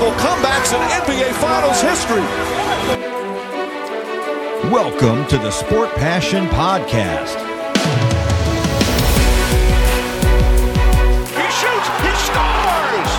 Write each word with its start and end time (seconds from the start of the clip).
historical 0.00 0.12
comebacks 0.18 0.72
in 0.72 0.80
NBA 1.02 1.32
Finals 1.34 1.82
history. 1.82 2.24
Welcome 4.70 5.26
to 5.26 5.36
the 5.36 5.50
Sport 5.50 5.90
Passion 5.90 6.46
Podcast. 6.48 7.36
He 11.36 11.50
shoots, 11.60 11.88
he 12.00 12.12
scores! 12.24 13.12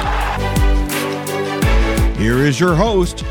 Here 2.18 2.40
is 2.40 2.60
your 2.60 2.76
host, 2.76 3.24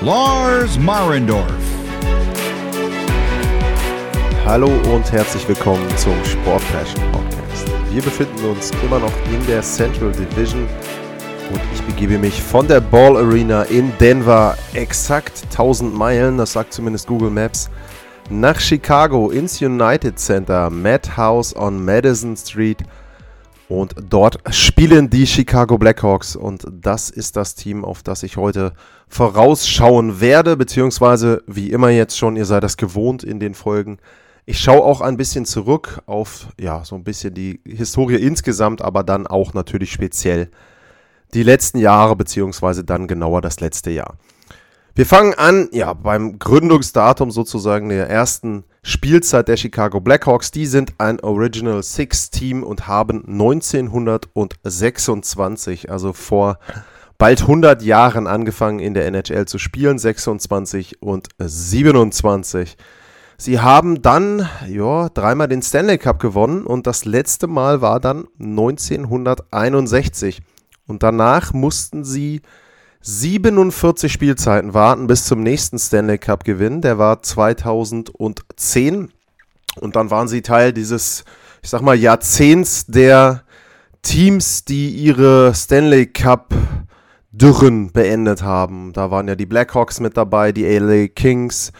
Lars 0.00 0.78
Marendorf. 0.78 1.50
Hallo 4.44 4.68
und 4.92 5.10
herzlich 5.10 5.48
willkommen 5.48 5.88
zum 5.96 6.24
Sport 6.24 6.62
Passion 6.72 7.02
Podcast. 7.10 7.66
Wir 7.90 8.02
befinden 8.02 8.44
uns 8.44 8.70
immer 8.84 9.00
noch 9.00 9.12
in 9.32 9.44
der 9.46 9.62
Central 9.62 10.12
Division 10.12 10.68
und 11.52 11.60
ich 11.74 11.82
begebe 11.82 12.18
mich 12.18 12.42
von 12.42 12.66
der 12.66 12.80
Ball 12.80 13.16
Arena 13.16 13.64
in 13.64 13.92
Denver, 13.98 14.56
exakt 14.72 15.42
1000 15.50 15.94
Meilen, 15.94 16.38
das 16.38 16.52
sagt 16.52 16.72
zumindest 16.72 17.06
Google 17.06 17.30
Maps, 17.30 17.68
nach 18.30 18.58
Chicago 18.58 19.30
ins 19.30 19.60
United 19.60 20.18
Center, 20.18 20.70
Madhouse 20.70 21.54
on 21.54 21.84
Madison 21.84 22.36
Street. 22.36 22.78
Und 23.68 23.94
dort 24.08 24.38
spielen 24.54 25.10
die 25.10 25.26
Chicago 25.26 25.76
Blackhawks 25.76 26.36
und 26.36 26.66
das 26.70 27.10
ist 27.10 27.36
das 27.36 27.54
Team, 27.54 27.84
auf 27.84 28.02
das 28.02 28.22
ich 28.22 28.36
heute 28.36 28.72
vorausschauen 29.08 30.20
werde, 30.20 30.56
beziehungsweise 30.56 31.42
wie 31.46 31.70
immer 31.70 31.90
jetzt 31.90 32.16
schon, 32.16 32.36
ihr 32.36 32.46
seid 32.46 32.62
das 32.62 32.76
gewohnt 32.78 33.24
in 33.24 33.40
den 33.40 33.54
Folgen. 33.54 33.98
Ich 34.46 34.58
schaue 34.58 34.82
auch 34.82 35.02
ein 35.02 35.16
bisschen 35.16 35.44
zurück 35.44 36.00
auf, 36.06 36.48
ja, 36.58 36.84
so 36.84 36.94
ein 36.96 37.04
bisschen 37.04 37.34
die 37.34 37.60
Historie 37.66 38.16
insgesamt, 38.16 38.82
aber 38.82 39.02
dann 39.02 39.26
auch 39.26 39.54
natürlich 39.54 39.92
speziell 39.92 40.50
die 41.34 41.42
letzten 41.42 41.78
Jahre, 41.78 42.16
beziehungsweise 42.16 42.84
dann 42.84 43.06
genauer 43.06 43.40
das 43.40 43.60
letzte 43.60 43.90
Jahr. 43.90 44.16
Wir 44.94 45.06
fangen 45.06 45.32
an, 45.34 45.68
ja, 45.72 45.94
beim 45.94 46.38
Gründungsdatum 46.38 47.30
sozusagen 47.30 47.88
der 47.88 48.10
ersten 48.10 48.64
Spielzeit 48.82 49.48
der 49.48 49.56
Chicago 49.56 50.00
Blackhawks. 50.00 50.50
Die 50.50 50.66
sind 50.66 50.92
ein 50.98 51.18
Original 51.20 51.82
Six 51.82 52.30
Team 52.30 52.62
und 52.62 52.88
haben 52.88 53.24
1926, 53.26 55.90
also 55.90 56.12
vor 56.12 56.58
bald 57.16 57.40
100 57.40 57.80
Jahren 57.82 58.26
angefangen 58.26 58.80
in 58.80 58.92
der 58.92 59.06
NHL 59.06 59.46
zu 59.46 59.56
spielen, 59.58 59.98
26 59.98 61.00
und 61.00 61.28
27. 61.38 62.76
Sie 63.38 63.60
haben 63.60 64.02
dann 64.02 64.46
ja, 64.68 65.08
dreimal 65.08 65.48
den 65.48 65.62
Stanley 65.62 65.96
Cup 65.96 66.20
gewonnen 66.20 66.66
und 66.66 66.86
das 66.86 67.06
letzte 67.06 67.46
Mal 67.46 67.80
war 67.80 67.98
dann 67.98 68.26
1961. 68.38 70.42
Und 70.86 71.02
danach 71.02 71.52
mussten 71.52 72.04
sie 72.04 72.42
47 73.02 74.12
Spielzeiten 74.12 74.74
warten 74.74 75.06
bis 75.06 75.24
zum 75.24 75.42
nächsten 75.42 75.78
Stanley 75.78 76.18
Cup 76.18 76.44
Gewinn. 76.44 76.80
Der 76.80 76.98
war 76.98 77.22
2010. 77.22 79.10
Und 79.80 79.96
dann 79.96 80.10
waren 80.10 80.28
sie 80.28 80.42
Teil 80.42 80.72
dieses, 80.72 81.24
ich 81.62 81.70
sag 81.70 81.82
mal, 81.82 81.96
Jahrzehnts 81.96 82.86
der 82.86 83.42
Teams, 84.02 84.64
die 84.64 84.90
ihre 84.90 85.54
Stanley 85.54 86.06
Cup 86.06 86.54
Dürren 87.32 87.92
beendet 87.92 88.42
haben. 88.42 88.92
Da 88.92 89.10
waren 89.10 89.26
ja 89.26 89.34
die 89.34 89.46
Blackhawks 89.46 90.00
mit 90.00 90.16
dabei, 90.16 90.52
die 90.52 90.66
LA 90.66 91.08
Kings, 91.08 91.72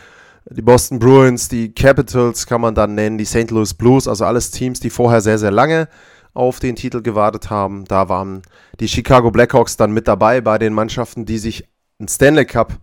die 0.48 0.62
Boston 0.62 0.98
Bruins, 0.98 1.48
die 1.48 1.74
Capitals 1.74 2.46
kann 2.46 2.62
man 2.62 2.74
dann 2.74 2.94
nennen, 2.94 3.18
die 3.18 3.26
St. 3.26 3.50
Louis 3.50 3.74
Blues, 3.74 4.08
also 4.08 4.24
alles 4.24 4.50
Teams, 4.50 4.80
die 4.80 4.88
vorher 4.88 5.20
sehr, 5.20 5.38
sehr 5.38 5.50
lange 5.50 5.88
auf 6.34 6.60
den 6.60 6.76
Titel 6.76 7.02
gewartet 7.02 7.50
haben. 7.50 7.84
Da 7.84 8.08
waren 8.08 8.42
die 8.80 8.88
Chicago 8.88 9.30
Blackhawks 9.30 9.76
dann 9.76 9.92
mit 9.92 10.08
dabei 10.08 10.40
bei 10.40 10.58
den 10.58 10.72
Mannschaften, 10.72 11.26
die 11.26 11.38
sich 11.38 11.68
einen 11.98 12.08
Stanley 12.08 12.46
Cup 12.46 12.78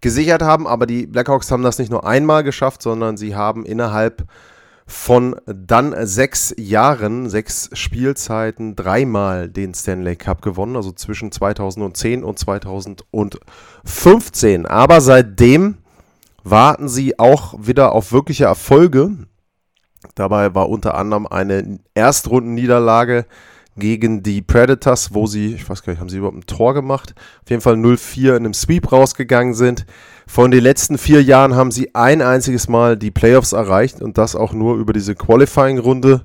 gesichert 0.00 0.42
haben. 0.42 0.66
Aber 0.66 0.86
die 0.86 1.06
Blackhawks 1.06 1.50
haben 1.50 1.62
das 1.62 1.78
nicht 1.78 1.90
nur 1.90 2.06
einmal 2.06 2.42
geschafft, 2.42 2.82
sondern 2.82 3.16
sie 3.16 3.34
haben 3.34 3.64
innerhalb 3.64 4.26
von 4.86 5.36
dann 5.46 5.94
sechs 6.06 6.54
Jahren, 6.58 7.30
sechs 7.30 7.70
Spielzeiten, 7.72 8.76
dreimal 8.76 9.48
den 9.48 9.72
Stanley 9.74 10.16
Cup 10.16 10.42
gewonnen, 10.42 10.76
also 10.76 10.92
zwischen 10.92 11.32
2010 11.32 12.24
und 12.24 12.38
2015. 12.38 14.66
Aber 14.66 15.00
seitdem 15.00 15.78
warten 16.44 16.88
sie 16.88 17.18
auch 17.18 17.54
wieder 17.58 17.92
auf 17.92 18.12
wirkliche 18.12 18.44
Erfolge. 18.44 19.12
Dabei 20.14 20.54
war 20.54 20.68
unter 20.68 20.94
anderem 20.94 21.26
eine 21.26 21.78
Erstrundenniederlage 21.94 23.26
gegen 23.76 24.22
die 24.22 24.42
Predators, 24.42 25.14
wo 25.14 25.26
sie, 25.26 25.54
ich 25.54 25.68
weiß 25.68 25.82
gar 25.82 25.92
nicht, 25.92 26.00
haben 26.00 26.10
sie 26.10 26.18
überhaupt 26.18 26.36
ein 26.36 26.46
Tor 26.46 26.74
gemacht? 26.74 27.14
Auf 27.42 27.50
jeden 27.50 27.62
Fall 27.62 27.74
0-4 27.74 28.30
in 28.30 28.36
einem 28.36 28.54
Sweep 28.54 28.92
rausgegangen 28.92 29.54
sind. 29.54 29.86
Von 30.26 30.50
den 30.50 30.62
letzten 30.62 30.98
vier 30.98 31.22
Jahren 31.22 31.54
haben 31.54 31.70
sie 31.70 31.94
ein 31.94 32.20
einziges 32.20 32.68
Mal 32.68 32.96
die 32.96 33.10
Playoffs 33.10 33.52
erreicht 33.52 34.02
und 34.02 34.18
das 34.18 34.36
auch 34.36 34.52
nur 34.52 34.76
über 34.76 34.92
diese 34.92 35.14
Qualifying-Runde 35.14 36.24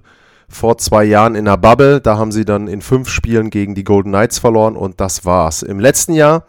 vor 0.50 0.78
zwei 0.78 1.04
Jahren 1.06 1.36
in 1.36 1.46
der 1.46 1.58
Bubble. 1.58 2.02
Da 2.02 2.18
haben 2.18 2.32
sie 2.32 2.46
dann 2.46 2.68
in 2.68 2.82
fünf 2.82 3.10
Spielen 3.10 3.50
gegen 3.50 3.76
die 3.76 3.84
Golden 3.84 4.10
Knights 4.10 4.40
verloren 4.40 4.76
und 4.76 5.00
das 5.00 5.24
war's. 5.26 5.64
Im 5.64 5.80
letzten 5.80 6.14
Jahr 6.14 6.46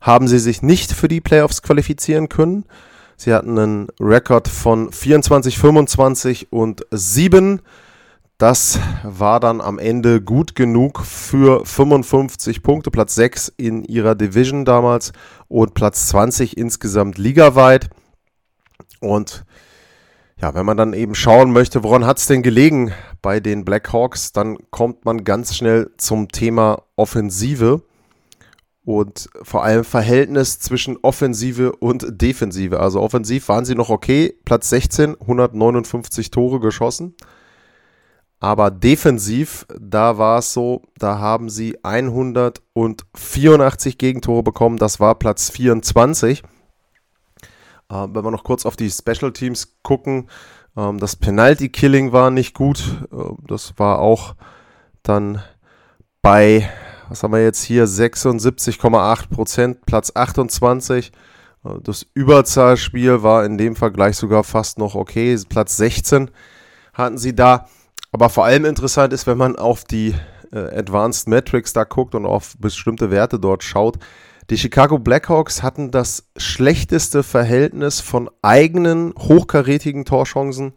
haben 0.00 0.28
sie 0.28 0.38
sich 0.38 0.62
nicht 0.62 0.92
für 0.92 1.08
die 1.08 1.20
Playoffs 1.20 1.62
qualifizieren 1.62 2.28
können. 2.28 2.64
Sie 3.16 3.32
hatten 3.32 3.58
einen 3.58 3.88
Rekord 4.00 4.48
von 4.48 4.92
24, 4.92 5.58
25 5.58 6.52
und 6.52 6.86
7. 6.90 7.60
Das 8.38 8.80
war 9.04 9.38
dann 9.38 9.60
am 9.60 9.78
Ende 9.78 10.20
gut 10.20 10.56
genug 10.56 11.00
für 11.00 11.64
55 11.64 12.62
Punkte, 12.62 12.90
Platz 12.90 13.14
6 13.14 13.52
in 13.56 13.84
ihrer 13.84 14.14
Division 14.14 14.64
damals 14.64 15.12
und 15.46 15.74
Platz 15.74 16.08
20 16.08 16.56
insgesamt 16.56 17.18
ligaweit. 17.18 17.88
Und 19.00 19.44
ja, 20.40 20.54
wenn 20.54 20.66
man 20.66 20.76
dann 20.76 20.92
eben 20.92 21.14
schauen 21.14 21.52
möchte, 21.52 21.84
woran 21.84 22.04
hat 22.04 22.18
es 22.18 22.26
denn 22.26 22.42
gelegen 22.42 22.92
bei 23.20 23.38
den 23.38 23.64
Blackhawks, 23.64 24.32
dann 24.32 24.58
kommt 24.70 25.04
man 25.04 25.22
ganz 25.22 25.54
schnell 25.54 25.92
zum 25.98 26.28
Thema 26.28 26.82
Offensive 26.96 27.82
und 28.84 29.30
vor 29.42 29.64
allem 29.64 29.84
Verhältnis 29.84 30.58
zwischen 30.58 30.98
Offensive 31.02 31.76
und 31.76 32.20
Defensive. 32.20 32.80
Also 32.80 33.00
offensiv 33.00 33.48
waren 33.48 33.64
sie 33.64 33.74
noch 33.74 33.88
okay, 33.90 34.34
Platz 34.44 34.68
16, 34.70 35.20
159 35.20 36.30
Tore 36.30 36.60
geschossen. 36.60 37.14
Aber 38.40 38.70
defensiv, 38.72 39.66
da 39.78 40.18
war 40.18 40.40
es 40.40 40.52
so, 40.52 40.82
da 40.98 41.20
haben 41.20 41.48
sie 41.48 41.78
184 41.84 43.98
Gegentore 43.98 44.42
bekommen, 44.42 44.78
das 44.78 44.98
war 44.98 45.14
Platz 45.14 45.48
24. 45.50 46.40
Äh, 46.40 46.42
wenn 47.88 48.24
wir 48.24 48.32
noch 48.32 48.42
kurz 48.42 48.66
auf 48.66 48.74
die 48.74 48.90
Special 48.90 49.32
Teams 49.32 49.76
gucken, 49.84 50.28
ähm, 50.76 50.98
das 50.98 51.14
Penalty 51.14 51.68
Killing 51.68 52.10
war 52.10 52.32
nicht 52.32 52.52
gut, 52.52 53.06
äh, 53.12 53.16
das 53.46 53.78
war 53.78 54.00
auch 54.00 54.34
dann 55.04 55.40
bei 56.20 56.68
was 57.12 57.22
haben 57.22 57.34
wir 57.34 57.42
jetzt 57.42 57.62
hier? 57.62 57.86
76,8 57.86 59.28
Prozent, 59.28 59.84
Platz 59.84 60.12
28. 60.14 61.12
Das 61.82 62.06
Überzahlspiel 62.14 63.22
war 63.22 63.44
in 63.44 63.58
dem 63.58 63.76
Vergleich 63.76 64.16
sogar 64.16 64.44
fast 64.44 64.78
noch 64.78 64.94
okay. 64.94 65.38
Platz 65.46 65.76
16 65.76 66.30
hatten 66.94 67.18
sie 67.18 67.36
da. 67.36 67.68
Aber 68.12 68.30
vor 68.30 68.46
allem 68.46 68.64
interessant 68.64 69.12
ist, 69.12 69.26
wenn 69.26 69.36
man 69.36 69.56
auf 69.56 69.84
die 69.84 70.14
äh, 70.52 70.58
Advanced 70.78 71.28
Metrics 71.28 71.74
da 71.74 71.84
guckt 71.84 72.14
und 72.14 72.24
auf 72.24 72.56
bestimmte 72.58 73.10
Werte 73.10 73.38
dort 73.38 73.62
schaut. 73.62 73.98
Die 74.48 74.56
Chicago 74.56 74.98
Blackhawks 74.98 75.62
hatten 75.62 75.90
das 75.90 76.30
schlechteste 76.38 77.22
Verhältnis 77.22 78.00
von 78.00 78.30
eigenen 78.40 79.12
hochkarätigen 79.18 80.06
Torchancen 80.06 80.72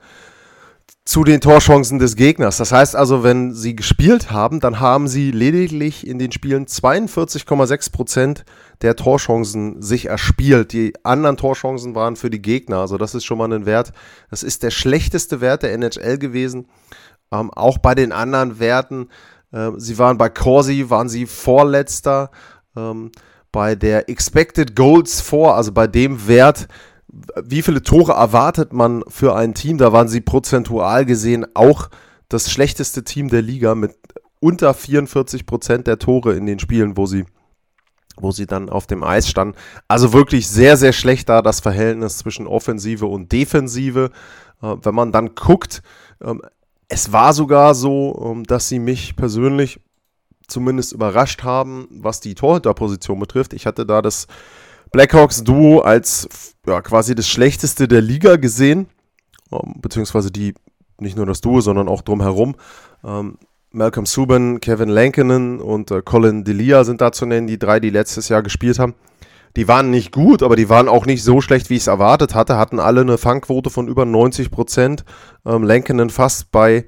zu 1.06 1.24
den 1.24 1.40
Torchancen 1.40 2.00
des 2.00 2.16
Gegners. 2.16 2.58
Das 2.58 2.72
heißt 2.72 2.96
also, 2.96 3.24
wenn 3.24 3.54
sie 3.54 3.76
gespielt 3.76 4.32
haben, 4.32 4.60
dann 4.60 4.80
haben 4.80 5.08
sie 5.08 5.30
lediglich 5.30 6.06
in 6.06 6.18
den 6.18 6.32
Spielen 6.32 6.66
42,6 6.66 7.92
Prozent 7.92 8.46
der 8.82 8.96
Torchancen 8.96 9.84
sich 9.84 10.08
erspielt. 10.08 10.74
Die 10.74 10.94
anderen 11.04 11.38
Torchancen 11.38 11.94
waren 11.94 12.16
für 12.16 12.32
die 12.32 12.42
Gegner. 12.42 12.80
Also 12.80 12.98
das 12.98 13.14
ist 13.14 13.24
schon 13.24 13.38
mal 13.38 13.54
ein 13.54 13.68
Wert. 13.68 13.94
Das 14.32 14.42
ist 14.42 14.64
der 14.64 14.72
schlechteste 14.72 15.42
Wert 15.42 15.62
der 15.62 15.74
NHL 15.74 16.18
gewesen. 16.18 16.68
Ähm, 17.32 17.52
auch 17.52 17.78
bei 17.78 17.94
den 17.94 18.12
anderen 18.12 18.60
Werten. 18.60 19.10
Äh, 19.52 19.72
sie 19.78 20.00
waren 20.00 20.18
bei 20.18 20.30
Corsi, 20.30 20.90
waren 20.90 21.08
sie 21.08 21.28
Vorletzter. 21.28 22.32
Ähm, 22.76 23.12
bei 23.52 23.76
der 23.76 24.10
Expected 24.10 24.76
Goals 24.76 25.22
vor, 25.22 25.56
also 25.56 25.72
bei 25.72 25.88
dem 25.88 26.28
Wert, 26.28 26.68
wie 27.08 27.62
viele 27.62 27.82
Tore 27.82 28.14
erwartet 28.14 28.74
man 28.74 29.04
für 29.08 29.36
ein 29.36 29.54
Team? 29.54 29.78
Da 29.78 29.94
waren 29.94 30.08
sie 30.08 30.22
prozentual 30.22 31.06
gesehen 31.06 31.46
auch 31.54 31.90
das 32.30 32.52
schlechteste 32.52 33.04
Team 33.04 33.30
der 33.30 33.42
Liga 33.42 33.76
mit 33.76 33.96
unter 34.40 34.74
44 34.74 35.46
Prozent 35.46 35.88
der 35.88 36.00
Tore 36.00 36.34
in 36.34 36.46
den 36.46 36.60
Spielen, 36.60 36.98
wo 36.98 37.06
sie, 37.06 37.26
wo 38.18 38.32
sie 38.32 38.46
dann 38.46 38.70
auf 38.70 38.88
dem 38.88 39.04
Eis 39.04 39.30
standen. 39.30 39.56
Also 39.88 40.14
wirklich 40.14 40.48
sehr, 40.48 40.78
sehr 40.78 40.94
schlecht 40.94 41.30
da 41.30 41.42
das 41.42 41.60
Verhältnis 41.60 42.18
zwischen 42.18 42.48
Offensive 42.48 43.06
und 43.06 43.32
Defensive. 43.32 44.12
Äh, 44.62 44.76
wenn 44.82 44.96
man 44.96 45.12
dann 45.12 45.36
guckt, 45.36 45.82
ähm, 46.22 46.42
es 46.88 47.12
war 47.12 47.34
sogar 47.34 47.76
so, 47.76 48.32
ähm, 48.32 48.44
dass 48.44 48.68
sie 48.68 48.80
mich 48.80 49.16
persönlich 49.16 49.80
zumindest 50.48 50.94
überrascht 50.94 51.44
haben, 51.44 51.88
was 51.90 52.20
die 52.20 52.36
Torhüterposition 52.36 53.20
betrifft. 53.20 53.54
Ich 53.54 53.66
hatte 53.66 53.86
da 53.86 54.02
das 54.02 54.28
Blackhawks-Duo 54.96 55.80
als 55.82 56.56
ja, 56.66 56.82
quasi 56.82 57.16
das 57.16 57.28
schlechteste 57.28 57.90
der 57.90 58.00
Liga 58.00 58.38
gesehen, 58.38 58.88
ähm, 59.52 59.74
beziehungsweise 59.82 60.32
die, 60.32 60.54
nicht 61.00 61.18
nur 61.18 61.26
das 61.26 61.42
Duo, 61.42 61.60
sondern 61.60 61.90
auch 61.90 62.02
drumherum. 62.02 62.56
Ähm, 63.04 63.38
Malcolm 63.72 64.06
Subban, 64.06 64.62
Kevin 64.62 64.88
Lankinen 64.88 65.60
und 65.60 65.92
äh, 65.92 66.02
Colin 66.02 66.46
Delia 66.46 66.86
sind 66.86 67.02
da 67.02 67.12
zu 67.12 67.26
nennen, 67.26 67.46
die 67.46 67.60
drei, 67.60 67.82
die 67.82 67.90
letztes 67.90 68.30
Jahr 68.30 68.42
gespielt 68.42 68.80
haben. 68.80 68.94
Die 69.58 69.68
waren 69.68 69.90
nicht 69.90 70.14
gut, 70.14 70.42
aber 70.42 70.56
die 70.56 70.70
waren 70.70 70.88
auch 70.88 71.06
nicht 71.06 71.24
so 71.24 71.42
schlecht, 71.42 71.70
wie 71.70 71.76
ich 71.76 71.82
es 71.82 71.88
erwartet 71.88 72.34
hatte. 72.34 72.58
Hatten 72.58 72.80
alle 72.80 73.02
eine 73.02 73.18
Fangquote 73.18 73.70
von 73.70 73.90
über 73.90 74.06
90 74.06 74.50
Prozent. 74.50 75.04
Ähm, 75.46 75.64
Lankinen 75.64 76.10
fast 76.10 76.52
bei 76.52 76.86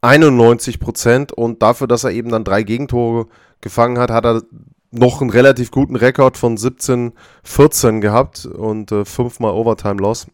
91 0.00 0.80
Prozent. 0.80 1.32
Und 1.32 1.60
dafür, 1.60 1.86
dass 1.86 2.04
er 2.04 2.12
eben 2.12 2.30
dann 2.30 2.44
drei 2.44 2.62
Gegentore 2.62 3.26
gefangen 3.60 3.98
hat, 3.98 4.10
hat 4.10 4.24
er 4.24 4.42
noch 4.92 5.20
einen 5.20 5.30
relativ 5.30 5.70
guten 5.70 5.96
Rekord 5.96 6.36
von 6.36 6.56
17-14 6.56 8.00
gehabt 8.00 8.46
und 8.46 8.92
äh, 8.92 9.04
fünfmal 9.04 9.52
Overtime-Loss 9.52 10.26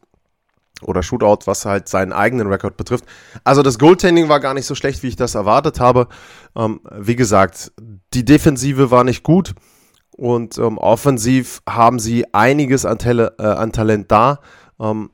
oder 0.82 1.02
Shootout, 1.02 1.46
was 1.46 1.64
halt 1.64 1.88
seinen 1.88 2.12
eigenen 2.12 2.46
Rekord 2.48 2.76
betrifft. 2.76 3.04
Also 3.44 3.62
das 3.62 3.78
Goaltending 3.78 4.28
war 4.28 4.40
gar 4.40 4.54
nicht 4.54 4.66
so 4.66 4.74
schlecht, 4.74 5.02
wie 5.02 5.08
ich 5.08 5.16
das 5.16 5.34
erwartet 5.34 5.80
habe. 5.80 6.08
Ähm, 6.56 6.80
wie 6.96 7.16
gesagt, 7.16 7.72
die 8.14 8.24
Defensive 8.24 8.90
war 8.90 9.04
nicht 9.04 9.22
gut 9.22 9.54
und 10.16 10.58
ähm, 10.58 10.78
offensiv 10.78 11.62
haben 11.68 11.98
sie 11.98 12.32
einiges 12.34 12.84
an, 12.84 12.98
Tele 12.98 13.34
äh, 13.38 13.44
an 13.44 13.72
Talent 13.72 14.10
da. 14.10 14.40
Ähm, 14.80 15.10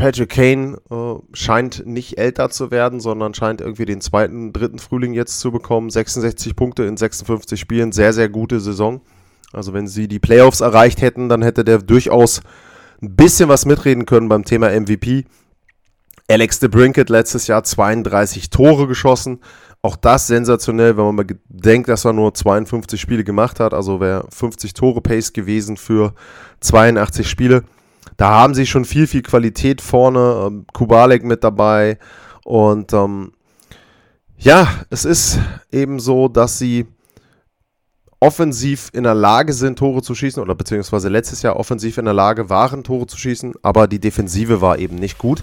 Patrick 0.00 0.30
Kane 0.30 0.78
äh, 0.90 1.36
scheint 1.36 1.86
nicht 1.86 2.16
älter 2.16 2.48
zu 2.48 2.70
werden, 2.70 3.00
sondern 3.00 3.34
scheint 3.34 3.60
irgendwie 3.60 3.84
den 3.84 4.00
zweiten, 4.00 4.50
dritten 4.50 4.78
Frühling 4.78 5.12
jetzt 5.12 5.40
zu 5.40 5.52
bekommen. 5.52 5.90
66 5.90 6.56
Punkte 6.56 6.84
in 6.84 6.96
56 6.96 7.60
Spielen, 7.60 7.92
sehr, 7.92 8.14
sehr 8.14 8.30
gute 8.30 8.60
Saison. 8.60 9.02
Also 9.52 9.74
wenn 9.74 9.86
sie 9.86 10.08
die 10.08 10.18
Playoffs 10.18 10.62
erreicht 10.62 11.02
hätten, 11.02 11.28
dann 11.28 11.42
hätte 11.42 11.64
der 11.64 11.78
durchaus 11.78 12.40
ein 13.02 13.14
bisschen 13.14 13.50
was 13.50 13.66
mitreden 13.66 14.06
können 14.06 14.30
beim 14.30 14.46
Thema 14.46 14.70
MVP. 14.70 15.26
Alex 16.30 16.60
de 16.60 16.70
Brinket 16.70 17.10
letztes 17.10 17.46
Jahr 17.46 17.62
32 17.62 18.48
Tore 18.48 18.86
geschossen. 18.86 19.40
Auch 19.82 19.96
das 19.96 20.26
sensationell, 20.28 20.96
wenn 20.96 21.04
man 21.04 21.14
mal 21.16 21.26
denkt, 21.50 21.90
dass 21.90 22.06
er 22.06 22.14
nur 22.14 22.32
52 22.32 22.98
Spiele 22.98 23.22
gemacht 23.24 23.60
hat. 23.60 23.74
Also 23.74 24.00
wäre 24.00 24.26
50 24.30 24.72
Tore 24.72 25.02
Pace 25.02 25.34
gewesen 25.34 25.76
für 25.76 26.14
82 26.60 27.28
Spiele. 27.28 27.64
Da 28.20 28.28
haben 28.28 28.52
sie 28.52 28.66
schon 28.66 28.84
viel, 28.84 29.06
viel 29.06 29.22
Qualität 29.22 29.80
vorne. 29.80 30.44
Ähm, 30.46 30.66
Kubalek 30.74 31.24
mit 31.24 31.42
dabei. 31.42 31.98
Und 32.44 32.92
ähm, 32.92 33.32
ja, 34.36 34.68
es 34.90 35.06
ist 35.06 35.38
eben 35.72 35.98
so, 35.98 36.28
dass 36.28 36.58
sie 36.58 36.84
offensiv 38.20 38.90
in 38.92 39.04
der 39.04 39.14
Lage 39.14 39.54
sind, 39.54 39.78
Tore 39.78 40.02
zu 40.02 40.14
schießen, 40.14 40.42
oder 40.42 40.54
beziehungsweise 40.54 41.08
letztes 41.08 41.40
Jahr 41.40 41.56
offensiv 41.56 41.96
in 41.96 42.04
der 42.04 42.12
Lage 42.12 42.50
waren, 42.50 42.84
Tore 42.84 43.06
zu 43.06 43.16
schießen, 43.16 43.54
aber 43.62 43.88
die 43.88 44.00
Defensive 44.00 44.60
war 44.60 44.78
eben 44.78 44.96
nicht 44.96 45.16
gut. 45.16 45.42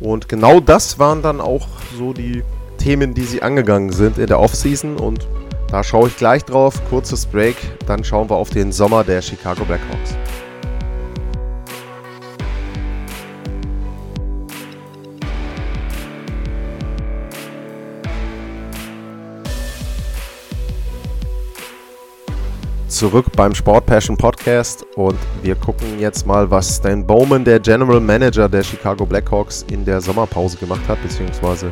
Und 0.00 0.30
genau 0.30 0.60
das 0.60 0.98
waren 0.98 1.20
dann 1.20 1.42
auch 1.42 1.68
so 1.98 2.14
die 2.14 2.42
Themen, 2.78 3.12
die 3.12 3.24
sie 3.24 3.42
angegangen 3.42 3.92
sind 3.92 4.16
in 4.16 4.28
der 4.28 4.40
Offseason. 4.40 4.96
Und 4.96 5.28
da 5.70 5.84
schaue 5.84 6.08
ich 6.08 6.16
gleich 6.16 6.42
drauf. 6.46 6.80
Kurzes 6.88 7.26
Break, 7.26 7.56
dann 7.86 8.02
schauen 8.02 8.30
wir 8.30 8.36
auf 8.36 8.48
den 8.48 8.72
Sommer 8.72 9.04
der 9.04 9.20
Chicago 9.20 9.66
Blackhawks. 9.66 10.16
Zurück 22.98 23.26
beim 23.36 23.54
Sport 23.54 23.86
Passion 23.86 24.16
Podcast 24.16 24.84
und 24.96 25.16
wir 25.44 25.54
gucken 25.54 26.00
jetzt 26.00 26.26
mal, 26.26 26.50
was 26.50 26.78
Stan 26.78 27.06
Bowman, 27.06 27.44
der 27.44 27.60
General 27.60 28.00
Manager 28.00 28.48
der 28.48 28.64
Chicago 28.64 29.06
Blackhawks, 29.06 29.64
in 29.70 29.84
der 29.84 30.00
Sommerpause 30.00 30.56
gemacht 30.56 30.80
hat, 30.88 31.00
beziehungsweise 31.00 31.70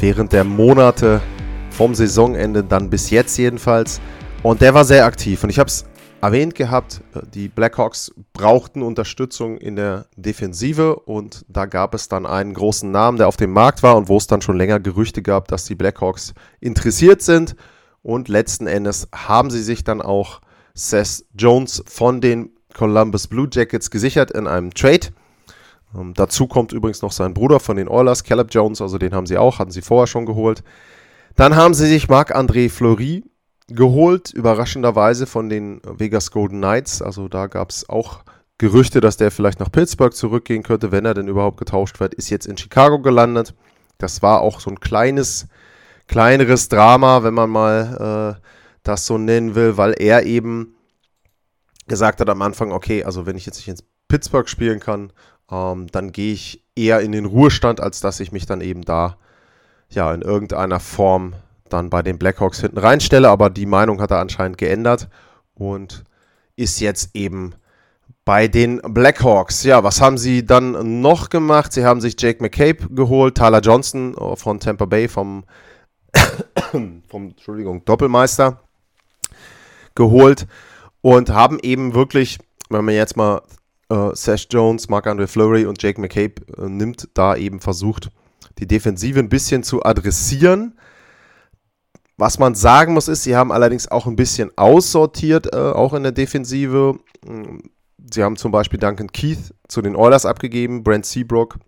während 0.00 0.34
der 0.34 0.44
Monate 0.44 1.22
vom 1.70 1.94
Saisonende, 1.94 2.62
dann 2.62 2.90
bis 2.90 3.08
jetzt 3.08 3.38
jedenfalls. 3.38 4.02
Und 4.42 4.60
der 4.60 4.74
war 4.74 4.84
sehr 4.84 5.06
aktiv 5.06 5.42
und 5.44 5.48
ich 5.48 5.58
habe 5.58 5.68
es 5.68 5.86
erwähnt 6.20 6.54
gehabt, 6.54 7.00
die 7.32 7.48
Blackhawks 7.48 8.12
brauchten 8.34 8.82
Unterstützung 8.82 9.56
in 9.56 9.76
der 9.76 10.08
Defensive 10.14 10.96
und 10.96 11.46
da 11.48 11.64
gab 11.64 11.94
es 11.94 12.08
dann 12.08 12.26
einen 12.26 12.52
großen 12.52 12.90
Namen, 12.90 13.16
der 13.16 13.28
auf 13.28 13.38
dem 13.38 13.52
Markt 13.52 13.82
war 13.82 13.96
und 13.96 14.10
wo 14.10 14.18
es 14.18 14.26
dann 14.26 14.42
schon 14.42 14.58
länger 14.58 14.78
Gerüchte 14.78 15.22
gab, 15.22 15.48
dass 15.48 15.64
die 15.64 15.74
Blackhawks 15.74 16.34
interessiert 16.60 17.22
sind. 17.22 17.56
Und 18.04 18.28
letzten 18.28 18.66
Endes 18.66 19.08
haben 19.14 19.50
sie 19.50 19.62
sich 19.62 19.82
dann 19.82 20.02
auch 20.02 20.42
Seth 20.74 21.24
Jones 21.34 21.82
von 21.86 22.20
den 22.20 22.50
Columbus 22.74 23.28
Blue 23.28 23.48
Jackets 23.50 23.90
gesichert 23.90 24.30
in 24.30 24.46
einem 24.46 24.74
Trade. 24.74 25.08
Ähm, 25.96 26.12
dazu 26.14 26.46
kommt 26.46 26.72
übrigens 26.72 27.00
noch 27.00 27.12
sein 27.12 27.32
Bruder 27.32 27.60
von 27.60 27.78
den 27.78 27.88
Oilers, 27.88 28.22
Caleb 28.22 28.48
Jones, 28.52 28.82
also 28.82 28.98
den 28.98 29.14
haben 29.14 29.24
sie 29.24 29.38
auch, 29.38 29.58
hatten 29.58 29.70
sie 29.70 29.80
vorher 29.80 30.06
schon 30.06 30.26
geholt. 30.26 30.62
Dann 31.34 31.56
haben 31.56 31.72
sie 31.72 31.86
sich 31.86 32.06
Marc-André 32.08 32.68
Fleury 32.68 33.24
geholt, 33.68 34.32
überraschenderweise 34.34 35.26
von 35.26 35.48
den 35.48 35.80
Vegas 35.84 36.30
Golden 36.30 36.58
Knights. 36.58 37.00
Also 37.00 37.28
da 37.28 37.46
gab 37.46 37.70
es 37.70 37.88
auch 37.88 38.22
Gerüchte, 38.58 39.00
dass 39.00 39.16
der 39.16 39.30
vielleicht 39.30 39.60
nach 39.60 39.72
Pittsburgh 39.72 40.14
zurückgehen 40.14 40.62
könnte, 40.62 40.92
wenn 40.92 41.06
er 41.06 41.14
denn 41.14 41.28
überhaupt 41.28 41.56
getauscht 41.56 42.00
wird. 42.00 42.12
Ist 42.12 42.28
jetzt 42.28 42.46
in 42.46 42.58
Chicago 42.58 43.00
gelandet. 43.00 43.54
Das 43.96 44.20
war 44.20 44.42
auch 44.42 44.60
so 44.60 44.68
ein 44.68 44.78
kleines 44.78 45.48
kleineres 46.08 46.68
Drama, 46.68 47.22
wenn 47.22 47.34
man 47.34 47.50
mal 47.50 48.38
äh, 48.38 48.48
das 48.82 49.06
so 49.06 49.18
nennen 49.18 49.54
will, 49.54 49.76
weil 49.76 49.94
er 49.98 50.24
eben 50.24 50.74
gesagt 51.86 52.20
hat 52.20 52.28
am 52.28 52.42
Anfang, 52.42 52.72
okay, 52.72 53.04
also 53.04 53.26
wenn 53.26 53.36
ich 53.36 53.46
jetzt 53.46 53.58
nicht 53.58 53.68
ins 53.68 53.84
Pittsburgh 54.08 54.48
spielen 54.48 54.80
kann, 54.80 55.12
ähm, 55.50 55.86
dann 55.88 56.12
gehe 56.12 56.32
ich 56.32 56.62
eher 56.76 57.00
in 57.00 57.12
den 57.12 57.24
Ruhestand, 57.24 57.80
als 57.80 58.00
dass 58.00 58.20
ich 58.20 58.32
mich 58.32 58.46
dann 58.46 58.60
eben 58.60 58.82
da 58.82 59.16
ja 59.90 60.12
in 60.12 60.22
irgendeiner 60.22 60.80
Form 60.80 61.34
dann 61.68 61.90
bei 61.90 62.02
den 62.02 62.18
Blackhawks 62.18 62.60
hinten 62.60 62.78
reinstelle. 62.78 63.28
Aber 63.28 63.50
die 63.50 63.66
Meinung 63.66 64.00
hat 64.00 64.10
er 64.10 64.20
anscheinend 64.20 64.58
geändert 64.58 65.08
und 65.54 66.04
ist 66.56 66.80
jetzt 66.80 67.10
eben 67.14 67.54
bei 68.24 68.48
den 68.48 68.80
Blackhawks. 68.82 69.64
Ja, 69.64 69.84
was 69.84 70.00
haben 70.00 70.18
sie 70.18 70.44
dann 70.44 71.00
noch 71.00 71.28
gemacht? 71.30 71.72
Sie 71.72 71.84
haben 71.84 72.00
sich 72.00 72.14
Jake 72.18 72.42
McCabe 72.42 72.88
geholt, 72.94 73.36
Tyler 73.36 73.60
Johnson 73.60 74.16
äh, 74.16 74.36
von 74.36 74.60
Tampa 74.60 74.86
Bay 74.86 75.08
vom 75.08 75.44
vom 77.08 77.28
Entschuldigung, 77.28 77.84
Doppelmeister 77.84 78.60
geholt 79.94 80.46
und 81.00 81.30
haben 81.30 81.58
eben 81.62 81.94
wirklich, 81.94 82.38
wenn 82.70 82.84
man 82.84 82.94
jetzt 82.94 83.16
mal 83.16 83.42
äh, 83.90 84.10
Sash 84.14 84.46
Jones, 84.50 84.88
Marc-André 84.88 85.26
Fleury 85.26 85.66
und 85.66 85.82
Jake 85.82 86.00
McCabe 86.00 86.42
äh, 86.56 86.68
nimmt, 86.68 87.08
da 87.14 87.36
eben 87.36 87.60
versucht, 87.60 88.10
die 88.58 88.66
Defensive 88.66 89.18
ein 89.18 89.28
bisschen 89.28 89.62
zu 89.62 89.84
adressieren. 89.84 90.78
Was 92.16 92.38
man 92.38 92.54
sagen 92.54 92.94
muss, 92.94 93.08
ist, 93.08 93.24
sie 93.24 93.34
haben 93.34 93.50
allerdings 93.50 93.88
auch 93.88 94.06
ein 94.06 94.16
bisschen 94.16 94.50
aussortiert, 94.56 95.52
äh, 95.52 95.56
auch 95.56 95.94
in 95.94 96.04
der 96.04 96.12
Defensive. 96.12 96.98
Sie 98.12 98.22
haben 98.22 98.36
zum 98.36 98.52
Beispiel 98.52 98.78
Duncan 98.78 99.10
Keith 99.10 99.54
zu 99.66 99.82
den 99.82 99.96
Oilers 99.96 100.26
abgegeben, 100.26 100.84
Brent 100.84 101.06
Seabrook 101.06 101.58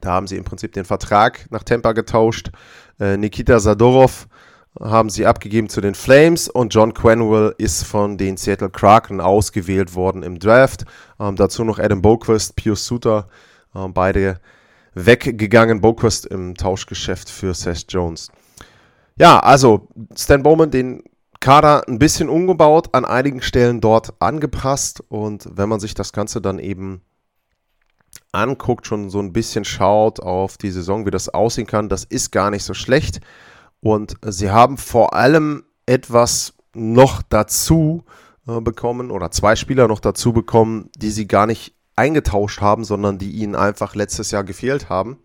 da 0.00 0.12
haben 0.12 0.26
sie 0.26 0.36
im 0.36 0.44
Prinzip 0.44 0.72
den 0.72 0.84
Vertrag 0.84 1.46
nach 1.50 1.62
Tampa 1.62 1.92
getauscht. 1.92 2.50
Äh, 2.98 3.16
Nikita 3.16 3.60
Sadorov 3.60 4.28
haben 4.78 5.10
sie 5.10 5.26
abgegeben 5.26 5.68
zu 5.68 5.80
den 5.80 5.94
Flames 5.94 6.48
und 6.48 6.72
John 6.72 6.94
Quenwell 6.94 7.54
ist 7.58 7.82
von 7.84 8.16
den 8.16 8.36
Seattle 8.36 8.70
Kraken 8.70 9.20
ausgewählt 9.20 9.94
worden 9.94 10.22
im 10.22 10.38
Draft. 10.38 10.84
Ähm, 11.18 11.36
dazu 11.36 11.64
noch 11.64 11.78
Adam 11.78 12.02
Boquist, 12.02 12.56
Pius 12.56 12.86
Suter, 12.86 13.28
äh, 13.74 13.88
beide 13.88 14.40
weggegangen. 14.94 15.80
Boquist 15.80 16.26
im 16.26 16.54
Tauschgeschäft 16.54 17.30
für 17.30 17.54
Seth 17.54 17.86
Jones. 17.88 18.30
Ja, 19.16 19.40
also 19.40 19.88
Stan 20.16 20.42
Bowman 20.42 20.70
den 20.70 21.02
Kader 21.40 21.88
ein 21.88 21.98
bisschen 21.98 22.28
umgebaut, 22.28 22.90
an 22.92 23.04
einigen 23.04 23.40
Stellen 23.40 23.80
dort 23.80 24.14
angepasst 24.20 25.02
und 25.08 25.48
wenn 25.52 25.70
man 25.70 25.80
sich 25.80 25.94
das 25.94 26.12
Ganze 26.12 26.40
dann 26.40 26.58
eben 26.58 27.00
anguckt, 28.32 28.86
schon 28.86 29.10
so 29.10 29.18
ein 29.20 29.32
bisschen 29.32 29.64
schaut 29.64 30.20
auf 30.20 30.56
die 30.56 30.70
Saison, 30.70 31.06
wie 31.06 31.10
das 31.10 31.28
aussehen 31.28 31.66
kann, 31.66 31.88
das 31.88 32.04
ist 32.04 32.30
gar 32.30 32.50
nicht 32.50 32.64
so 32.64 32.74
schlecht. 32.74 33.20
Und 33.80 34.14
sie 34.26 34.50
haben 34.50 34.76
vor 34.76 35.14
allem 35.14 35.64
etwas 35.86 36.54
noch 36.74 37.22
dazu 37.22 38.04
äh, 38.46 38.60
bekommen 38.60 39.10
oder 39.10 39.30
zwei 39.30 39.56
Spieler 39.56 39.88
noch 39.88 40.00
dazu 40.00 40.32
bekommen, 40.32 40.90
die 40.96 41.10
sie 41.10 41.26
gar 41.26 41.46
nicht 41.46 41.74
eingetauscht 41.96 42.60
haben, 42.60 42.84
sondern 42.84 43.18
die 43.18 43.30
ihnen 43.32 43.54
einfach 43.54 43.94
letztes 43.94 44.30
Jahr 44.30 44.44
gefehlt 44.44 44.88
haben. 44.88 45.18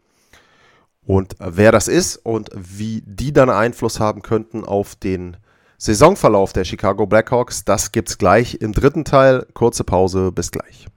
Und 1.06 1.36
wer 1.40 1.72
das 1.72 1.88
ist 1.88 2.18
und 2.18 2.50
wie 2.56 3.04
die 3.06 3.32
dann 3.32 3.50
Einfluss 3.50 4.00
haben 4.00 4.22
könnten 4.24 4.64
auf 4.64 4.96
den 4.96 5.38
Saisonverlauf 5.78 6.54
der 6.54 6.66
Chicago 6.66 7.06
Blackhawks, 7.06 7.64
das 7.64 7.92
gibt's 7.92 8.18
gleich 8.18 8.56
im 8.56 8.72
dritten 8.72 9.06
Teil. 9.06 9.46
Kurze 9.54 9.84
Pause, 9.84 10.32
bis 10.32 10.52
gleich. 10.52 10.88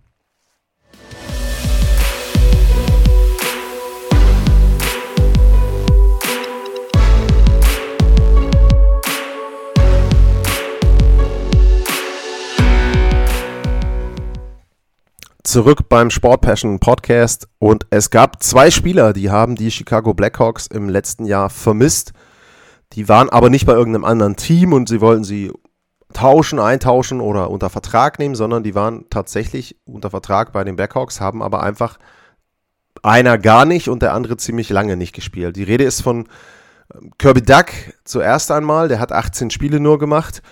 Zurück 15.48 15.88
beim 15.88 16.10
Sport 16.10 16.42
Passion 16.42 16.78
Podcast 16.78 17.48
und 17.58 17.86
es 17.88 18.10
gab 18.10 18.42
zwei 18.42 18.70
Spieler, 18.70 19.14
die 19.14 19.30
haben 19.30 19.54
die 19.54 19.70
Chicago 19.70 20.12
Blackhawks 20.12 20.66
im 20.66 20.90
letzten 20.90 21.24
Jahr 21.24 21.48
vermisst. 21.48 22.12
Die 22.92 23.08
waren 23.08 23.30
aber 23.30 23.48
nicht 23.48 23.64
bei 23.64 23.72
irgendeinem 23.72 24.04
anderen 24.04 24.36
Team 24.36 24.74
und 24.74 24.90
sie 24.90 25.00
wollten 25.00 25.24
sie 25.24 25.50
tauschen, 26.12 26.58
eintauschen 26.58 27.22
oder 27.22 27.50
unter 27.50 27.70
Vertrag 27.70 28.18
nehmen, 28.18 28.34
sondern 28.34 28.62
die 28.62 28.74
waren 28.74 29.06
tatsächlich 29.08 29.78
unter 29.86 30.10
Vertrag 30.10 30.52
bei 30.52 30.64
den 30.64 30.76
Blackhawks, 30.76 31.18
haben 31.18 31.42
aber 31.42 31.62
einfach 31.62 31.98
einer 33.02 33.38
gar 33.38 33.64
nicht 33.64 33.88
und 33.88 34.02
der 34.02 34.12
andere 34.12 34.36
ziemlich 34.36 34.68
lange 34.68 34.98
nicht 34.98 35.14
gespielt. 35.14 35.56
Die 35.56 35.62
Rede 35.62 35.84
ist 35.84 36.02
von 36.02 36.28
ähm, 36.94 37.12
Kirby 37.16 37.40
Duck 37.40 37.68
zuerst 38.04 38.50
einmal, 38.50 38.88
der 38.88 39.00
hat 39.00 39.12
18 39.12 39.48
Spiele 39.48 39.80
nur 39.80 39.98
gemacht 39.98 40.42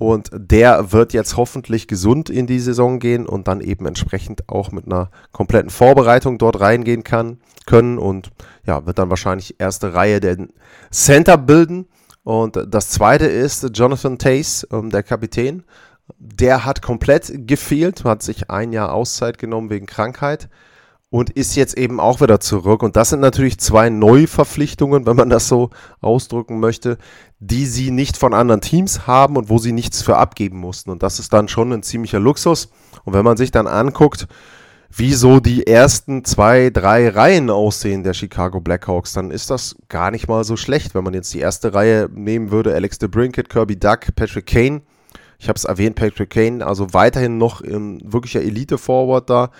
und 0.00 0.30
der 0.32 0.92
wird 0.92 1.12
jetzt 1.12 1.36
hoffentlich 1.36 1.86
gesund 1.86 2.30
in 2.30 2.46
die 2.46 2.58
Saison 2.58 3.00
gehen 3.00 3.26
und 3.26 3.48
dann 3.48 3.60
eben 3.60 3.84
entsprechend 3.84 4.48
auch 4.48 4.72
mit 4.72 4.86
einer 4.86 5.10
kompletten 5.30 5.68
Vorbereitung 5.68 6.38
dort 6.38 6.58
reingehen 6.58 7.04
kann, 7.04 7.38
können 7.66 7.98
und 7.98 8.30
ja, 8.64 8.86
wird 8.86 8.98
dann 8.98 9.10
wahrscheinlich 9.10 9.56
erste 9.58 9.92
Reihe 9.92 10.18
der 10.20 10.38
Center 10.90 11.36
bilden. 11.36 11.86
Und 12.24 12.58
das 12.66 12.88
zweite 12.88 13.26
ist 13.26 13.76
Jonathan 13.76 14.16
Tace, 14.16 14.66
ähm, 14.72 14.88
der 14.88 15.02
Kapitän. 15.02 15.64
Der 16.18 16.64
hat 16.64 16.80
komplett 16.80 17.46
gefehlt, 17.46 18.02
hat 18.04 18.22
sich 18.22 18.48
ein 18.48 18.72
Jahr 18.72 18.94
Auszeit 18.94 19.36
genommen 19.36 19.68
wegen 19.68 19.84
Krankheit 19.84 20.48
und 21.10 21.30
ist 21.30 21.56
jetzt 21.56 21.76
eben 21.76 21.98
auch 21.98 22.20
wieder 22.20 22.38
zurück. 22.38 22.82
Und 22.82 22.96
das 22.96 23.10
sind 23.10 23.20
natürlich 23.20 23.58
zwei 23.58 23.90
Neuverpflichtungen, 23.90 25.06
wenn 25.06 25.16
man 25.16 25.28
das 25.28 25.48
so 25.48 25.70
ausdrücken 26.00 26.60
möchte, 26.60 26.98
die 27.40 27.66
sie 27.66 27.90
nicht 27.90 28.16
von 28.16 28.32
anderen 28.32 28.60
Teams 28.60 29.08
haben 29.08 29.36
und 29.36 29.48
wo 29.48 29.58
sie 29.58 29.72
nichts 29.72 30.02
für 30.02 30.16
abgeben 30.16 30.58
mussten. 30.58 30.90
Und 30.90 31.02
das 31.02 31.18
ist 31.18 31.32
dann 31.32 31.48
schon 31.48 31.72
ein 31.72 31.82
ziemlicher 31.82 32.20
Luxus. 32.20 32.70
Und 33.04 33.12
wenn 33.12 33.24
man 33.24 33.36
sich 33.36 33.50
dann 33.50 33.66
anguckt, 33.66 34.28
wie 34.92 35.12
so 35.14 35.40
die 35.40 35.66
ersten 35.66 36.24
zwei, 36.24 36.70
drei 36.70 37.08
Reihen 37.08 37.50
aussehen 37.50 38.02
der 38.02 38.14
Chicago 38.14 38.60
Blackhawks, 38.60 39.12
dann 39.12 39.30
ist 39.30 39.50
das 39.50 39.76
gar 39.88 40.10
nicht 40.10 40.28
mal 40.28 40.44
so 40.44 40.56
schlecht, 40.56 40.94
wenn 40.94 41.04
man 41.04 41.14
jetzt 41.14 41.32
die 41.34 41.38
erste 41.40 41.74
Reihe 41.74 42.08
nehmen 42.12 42.50
würde. 42.50 42.74
Alex 42.74 42.98
DeBrinket, 42.98 43.48
Kirby 43.48 43.78
Duck, 43.78 44.14
Patrick 44.14 44.46
Kane. 44.46 44.82
Ich 45.38 45.48
habe 45.48 45.56
es 45.56 45.64
erwähnt, 45.64 45.96
Patrick 45.96 46.30
Kane, 46.30 46.64
also 46.64 46.92
weiterhin 46.92 47.38
noch 47.38 47.62
im 47.62 48.00
wirklicher 48.04 48.42
Elite-Forward 48.42 49.30
da. 49.30 49.50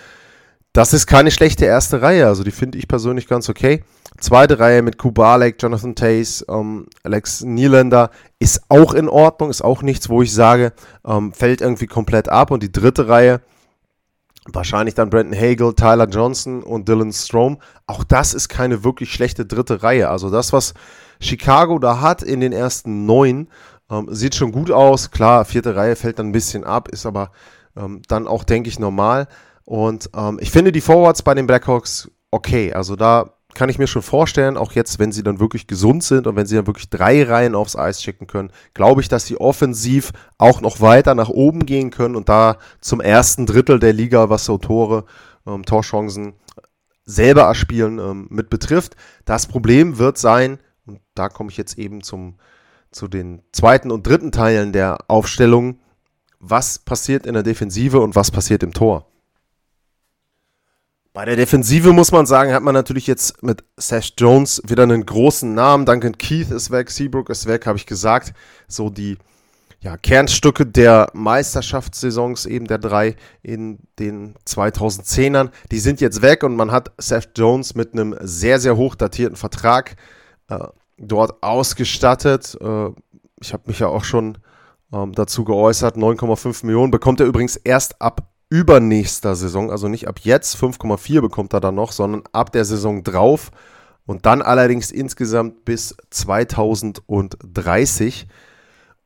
Das 0.72 0.92
ist 0.92 1.06
keine 1.06 1.30
schlechte 1.32 1.64
erste 1.64 2.00
Reihe, 2.00 2.26
also 2.26 2.44
die 2.44 2.52
finde 2.52 2.78
ich 2.78 2.86
persönlich 2.86 3.26
ganz 3.26 3.48
okay. 3.48 3.82
Zweite 4.20 4.58
Reihe 4.58 4.82
mit 4.82 4.98
Kubalek, 4.98 5.60
Jonathan 5.60 5.94
Tace, 5.94 6.44
ähm, 6.48 6.86
Alex 7.02 7.42
Nylander 7.42 8.10
ist 8.38 8.62
auch 8.68 8.94
in 8.94 9.08
Ordnung, 9.08 9.50
ist 9.50 9.62
auch 9.62 9.82
nichts, 9.82 10.08
wo 10.08 10.22
ich 10.22 10.32
sage, 10.32 10.72
ähm, 11.04 11.32
fällt 11.32 11.60
irgendwie 11.60 11.86
komplett 11.86 12.28
ab. 12.28 12.50
Und 12.50 12.62
die 12.62 12.70
dritte 12.70 13.08
Reihe, 13.08 13.40
Wahrscheinlich 14.46 14.94
dann 14.94 15.10
Brandon 15.10 15.38
Hagel, 15.38 15.74
Tyler 15.74 16.08
Johnson 16.08 16.62
und 16.62 16.88
Dylan 16.88 17.12
Strom. 17.12 17.58
Auch 17.86 18.04
das 18.04 18.32
ist 18.32 18.48
keine 18.48 18.84
wirklich 18.84 19.12
schlechte 19.12 19.44
dritte 19.44 19.82
Reihe. 19.82 20.08
Also 20.08 20.30
das, 20.30 20.52
was 20.52 20.72
Chicago 21.20 21.78
da 21.78 22.00
hat 22.00 22.22
in 22.22 22.40
den 22.40 22.52
ersten 22.52 23.04
neun, 23.04 23.48
ähm, 23.90 24.08
sieht 24.10 24.34
schon 24.34 24.50
gut 24.50 24.70
aus. 24.70 25.10
Klar, 25.10 25.44
vierte 25.44 25.76
Reihe 25.76 25.94
fällt 25.94 26.18
dann 26.18 26.28
ein 26.28 26.32
bisschen 26.32 26.64
ab, 26.64 26.88
ist 26.88 27.04
aber 27.04 27.32
ähm, 27.76 28.00
dann 28.08 28.26
auch, 28.26 28.44
denke 28.44 28.70
ich, 28.70 28.78
normal. 28.78 29.28
Und 29.70 30.10
ähm, 30.16 30.38
ich 30.40 30.50
finde 30.50 30.72
die 30.72 30.80
Forwards 30.80 31.22
bei 31.22 31.32
den 31.32 31.46
Blackhawks 31.46 32.10
okay. 32.32 32.72
Also 32.72 32.96
da 32.96 33.34
kann 33.54 33.68
ich 33.68 33.78
mir 33.78 33.86
schon 33.86 34.02
vorstellen, 34.02 34.56
auch 34.56 34.72
jetzt, 34.72 34.98
wenn 34.98 35.12
sie 35.12 35.22
dann 35.22 35.38
wirklich 35.38 35.68
gesund 35.68 36.02
sind 36.02 36.26
und 36.26 36.34
wenn 36.34 36.46
sie 36.46 36.56
dann 36.56 36.66
wirklich 36.66 36.90
drei 36.90 37.22
Reihen 37.22 37.54
aufs 37.54 37.76
Eis 37.76 38.02
schicken 38.02 38.26
können, 38.26 38.50
glaube 38.74 39.00
ich, 39.00 39.06
dass 39.06 39.26
sie 39.26 39.36
offensiv 39.36 40.10
auch 40.38 40.60
noch 40.60 40.80
weiter 40.80 41.14
nach 41.14 41.28
oben 41.28 41.66
gehen 41.66 41.90
können 41.90 42.16
und 42.16 42.28
da 42.28 42.56
zum 42.80 43.00
ersten 43.00 43.46
Drittel 43.46 43.78
der 43.78 43.92
Liga, 43.92 44.28
was 44.28 44.44
so 44.44 44.58
Tore, 44.58 45.04
ähm, 45.46 45.64
Torchancen 45.64 46.32
selber 47.04 47.42
erspielen 47.42 48.00
ähm, 48.00 48.26
mit 48.28 48.50
betrifft. 48.50 48.96
Das 49.24 49.46
Problem 49.46 49.98
wird 49.98 50.18
sein, 50.18 50.58
und 50.84 50.98
da 51.14 51.28
komme 51.28 51.48
ich 51.48 51.56
jetzt 51.56 51.78
eben 51.78 52.02
zum, 52.02 52.40
zu 52.90 53.06
den 53.06 53.42
zweiten 53.52 53.92
und 53.92 54.04
dritten 54.04 54.32
Teilen 54.32 54.72
der 54.72 54.98
Aufstellung, 55.06 55.78
was 56.40 56.80
passiert 56.80 57.24
in 57.24 57.34
der 57.34 57.44
Defensive 57.44 58.00
und 58.00 58.16
was 58.16 58.32
passiert 58.32 58.64
im 58.64 58.74
Tor. 58.74 59.06
Bei 61.12 61.24
der 61.24 61.34
Defensive 61.34 61.92
muss 61.92 62.12
man 62.12 62.24
sagen, 62.24 62.52
hat 62.52 62.62
man 62.62 62.74
natürlich 62.74 63.08
jetzt 63.08 63.42
mit 63.42 63.64
Sash 63.76 64.12
Jones 64.16 64.62
wieder 64.66 64.84
einen 64.84 65.04
großen 65.04 65.52
Namen. 65.52 65.84
Duncan 65.84 66.16
Keith 66.16 66.52
ist 66.52 66.70
weg, 66.70 66.88
Seabrook 66.88 67.30
ist 67.30 67.46
weg, 67.46 67.66
habe 67.66 67.76
ich 67.78 67.86
gesagt. 67.86 68.32
So 68.68 68.90
die 68.90 69.18
ja, 69.80 69.96
Kernstücke 69.96 70.66
der 70.66 71.10
Meisterschaftssaisons, 71.12 72.46
eben 72.46 72.66
der 72.66 72.78
drei 72.78 73.16
in 73.42 73.80
den 73.98 74.36
2010ern, 74.46 75.50
die 75.72 75.80
sind 75.80 76.00
jetzt 76.00 76.22
weg 76.22 76.44
und 76.44 76.54
man 76.54 76.70
hat 76.70 76.92
Seth 76.98 77.30
Jones 77.36 77.74
mit 77.74 77.92
einem 77.92 78.14
sehr, 78.20 78.60
sehr 78.60 78.76
hoch 78.76 78.94
datierten 78.94 79.36
Vertrag 79.36 79.96
äh, 80.48 80.58
dort 80.96 81.42
ausgestattet. 81.42 82.56
Äh, 82.60 82.90
ich 83.40 83.52
habe 83.52 83.64
mich 83.66 83.80
ja 83.80 83.88
auch 83.88 84.04
schon 84.04 84.38
ähm, 84.92 85.12
dazu 85.12 85.42
geäußert. 85.42 85.96
9,5 85.96 86.66
Millionen 86.66 86.92
bekommt 86.92 87.18
er 87.18 87.26
übrigens 87.26 87.56
erst 87.56 88.00
ab 88.00 88.29
übernächster 88.50 89.34
Saison, 89.36 89.70
also 89.70 89.88
nicht 89.88 90.08
ab 90.08 90.18
jetzt 90.22 90.56
5,4 90.56 91.22
bekommt 91.22 91.54
er 91.54 91.60
dann 91.60 91.76
noch, 91.76 91.92
sondern 91.92 92.24
ab 92.32 92.52
der 92.52 92.66
Saison 92.66 93.04
drauf 93.04 93.50
und 94.06 94.26
dann 94.26 94.42
allerdings 94.42 94.90
insgesamt 94.90 95.64
bis 95.64 95.96
2030. 96.10 98.26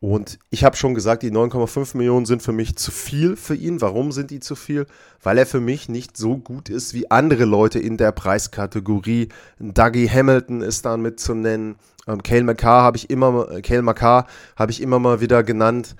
Und 0.00 0.38
ich 0.50 0.64
habe 0.64 0.76
schon 0.76 0.94
gesagt, 0.94 1.22
die 1.22 1.30
9,5 1.30 1.96
Millionen 1.96 2.26
sind 2.26 2.42
für 2.42 2.52
mich 2.52 2.76
zu 2.76 2.90
viel 2.90 3.36
für 3.36 3.54
ihn. 3.54 3.80
Warum 3.80 4.12
sind 4.12 4.30
die 4.30 4.40
zu 4.40 4.54
viel? 4.54 4.86
Weil 5.22 5.38
er 5.38 5.46
für 5.46 5.60
mich 5.60 5.88
nicht 5.88 6.16
so 6.16 6.36
gut 6.36 6.68
ist 6.68 6.92
wie 6.92 7.10
andere 7.10 7.44
Leute 7.44 7.78
in 7.78 7.96
der 7.96 8.12
Preiskategorie. 8.12 9.28
Dougie 9.58 10.10
Hamilton 10.10 10.60
ist 10.60 10.84
da 10.84 10.98
mit 10.98 11.20
zu 11.20 11.34
nennen. 11.34 11.76
Ähm, 12.06 12.22
Cale 12.22 12.44
McCarr 12.44 12.82
habe 12.82 12.98
ich 12.98 13.08
immer, 13.08 13.48
ich 14.70 14.82
immer 14.82 14.98
mal 14.98 15.20
wieder 15.20 15.42
genannt. 15.42 15.96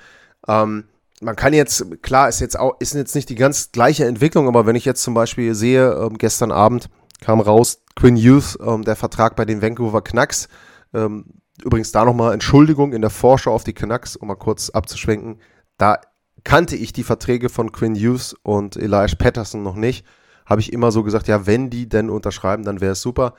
Ähm, 0.47 0.85
man 1.25 1.37
kann 1.37 1.53
jetzt, 1.53 2.03
klar, 2.03 2.29
ist 2.29 2.41
jetzt 2.41 2.59
auch, 2.59 2.77
ist 2.81 2.95
jetzt 2.95 3.15
nicht 3.15 3.29
die 3.29 3.35
ganz 3.35 3.73
gleiche 3.73 4.05
Entwicklung, 4.05 4.47
aber 4.47 4.67
wenn 4.67 4.77
ich 4.77 4.85
jetzt 4.85 5.03
zum 5.03 5.15
Beispiel 5.15 5.55
sehe, 5.55 5.93
ähm, 5.93 6.19
gestern 6.19 6.53
Abend 6.53 6.89
kam 7.21 7.41
raus, 7.41 7.83
Quinn 7.97 8.17
Youth, 8.17 8.59
ähm, 8.65 8.85
der 8.85 8.97
Vertrag 8.97 9.35
bei 9.35 9.45
den 9.45 9.63
Vancouver 9.63 10.03
Canucks, 10.03 10.49
ähm, 10.93 11.25
übrigens 11.63 11.93
da 11.93 12.05
nochmal 12.05 12.35
Entschuldigung 12.35 12.93
in 12.93 13.01
der 13.01 13.11
Vorschau 13.11 13.53
auf 13.53 13.65
die 13.65 13.73
Canucks, 13.73 14.17
um 14.17 14.29
mal 14.29 14.35
kurz 14.35 14.71
abzuschwenken, 14.71 15.41
da 15.79 15.99
kannte 16.45 16.77
ich 16.77 16.93
die 16.93 17.05
Verträge 17.05 17.49
von 17.49 17.73
Quinn 17.73 17.95
Hughes 17.95 18.35
und 18.43 18.77
Elias 18.77 19.17
Patterson 19.17 19.63
noch 19.63 19.77
nicht. 19.77 20.05
Habe 20.45 20.61
ich 20.61 20.75
immer 20.75 20.93
so 20.93 21.03
gesagt, 21.03 21.27
ja, 21.27 21.47
wenn 21.47 21.71
die 21.71 21.89
denn 21.89 22.11
unterschreiben, 22.11 22.65
dann 22.65 22.83
wäre 22.83 22.93
es 22.93 23.01
super. 23.01 23.33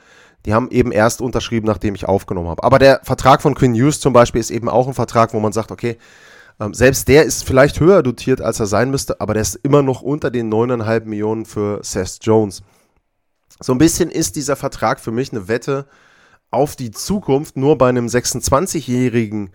Die 0.44 0.52
haben 0.52 0.70
eben 0.72 0.90
erst 0.90 1.20
unterschrieben, 1.20 1.66
nachdem 1.66 1.94
ich 1.94 2.08
aufgenommen 2.08 2.48
habe. 2.48 2.64
Aber 2.64 2.80
der 2.80 3.00
Vertrag 3.04 3.42
von 3.42 3.54
Quinn 3.54 3.74
Hughes 3.74 4.00
zum 4.00 4.12
Beispiel 4.12 4.40
ist 4.40 4.50
eben 4.50 4.68
auch 4.68 4.88
ein 4.88 4.94
Vertrag, 4.94 5.32
wo 5.32 5.38
man 5.38 5.52
sagt, 5.52 5.70
okay, 5.70 5.98
ähm, 6.60 6.74
selbst 6.74 7.08
der 7.08 7.24
ist 7.24 7.44
vielleicht 7.44 7.80
höher 7.80 8.02
dotiert, 8.02 8.40
als 8.40 8.60
er 8.60 8.66
sein 8.66 8.90
müsste, 8.90 9.20
aber 9.20 9.34
der 9.34 9.42
ist 9.42 9.56
immer 9.62 9.82
noch 9.82 10.02
unter 10.02 10.30
den 10.30 10.52
9,5 10.52 11.04
Millionen 11.04 11.44
für 11.44 11.80
Seth 11.82 12.18
Jones. 12.22 12.62
So 13.60 13.72
ein 13.72 13.78
bisschen 13.78 14.10
ist 14.10 14.36
dieser 14.36 14.56
Vertrag 14.56 15.00
für 15.00 15.10
mich 15.10 15.32
eine 15.32 15.48
Wette 15.48 15.86
auf 16.50 16.76
die 16.76 16.90
Zukunft. 16.90 17.56
Nur 17.56 17.78
bei 17.78 17.88
einem 17.88 18.06
26-Jährigen 18.06 19.50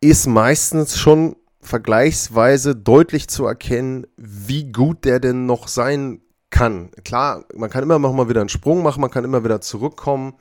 ist 0.00 0.26
meistens 0.26 0.98
schon 0.98 1.36
vergleichsweise 1.60 2.74
deutlich 2.74 3.28
zu 3.28 3.46
erkennen, 3.46 4.06
wie 4.16 4.72
gut 4.72 5.04
der 5.04 5.20
denn 5.20 5.46
noch 5.46 5.68
sein 5.68 6.20
kann. 6.50 6.90
Klar, 7.04 7.44
man 7.54 7.70
kann 7.70 7.82
immer 7.82 7.98
noch 7.98 8.12
mal 8.12 8.28
wieder 8.28 8.40
einen 8.40 8.48
Sprung 8.48 8.82
machen, 8.82 9.00
man 9.00 9.10
kann 9.10 9.24
immer 9.24 9.44
wieder 9.44 9.60
zurückkommen 9.60 10.34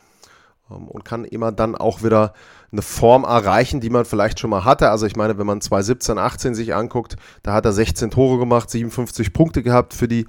und 0.72 1.06
kann 1.06 1.26
immer 1.26 1.52
dann 1.52 1.76
auch 1.76 2.04
wieder 2.04 2.34
eine 2.72 2.82
Form 2.82 3.24
erreichen, 3.24 3.82
die 3.82 3.90
man 3.90 4.06
vielleicht 4.06 4.40
schon 4.40 4.50
mal 4.50 4.66
hatte. 4.66 4.90
Also 4.90 5.06
ich 5.06 5.16
meine, 5.16 5.38
wenn 5.38 5.48
man 5.48 5.62
2017, 5.62 6.18
18 6.18 6.56
sich 6.56 6.74
anguckt, 6.74 7.18
da 7.44 7.54
hat 7.54 7.66
er 7.66 7.74
16 7.74 8.12
Tore 8.12 8.40
gemacht, 8.40 8.70
57 8.70 9.34
Punkte 9.34 9.64
gehabt 9.64 9.94
für 9.94 10.08
die 10.08 10.26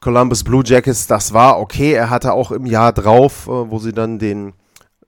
Columbus 0.00 0.44
Blue 0.44 0.62
Jackets. 0.64 1.06
Das 1.06 1.32
war 1.32 1.58
okay. 1.58 1.92
Er 1.92 2.10
hatte 2.10 2.32
auch 2.32 2.52
im 2.52 2.66
Jahr 2.66 2.92
drauf, 2.92 3.46
äh, 3.46 3.70
wo 3.70 3.78
sie 3.78 3.92
dann 3.92 4.18
den 4.18 4.52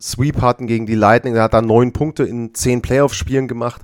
Sweep 0.00 0.40
hatten 0.40 0.66
gegen 0.66 0.86
die 0.86 0.94
Lightning, 0.94 1.34
da 1.34 1.42
hat 1.42 1.52
er 1.52 1.62
neun 1.62 1.92
Punkte 1.92 2.24
in 2.24 2.54
zehn 2.54 2.80
Playoff-Spielen 2.80 3.48
gemacht. 3.48 3.82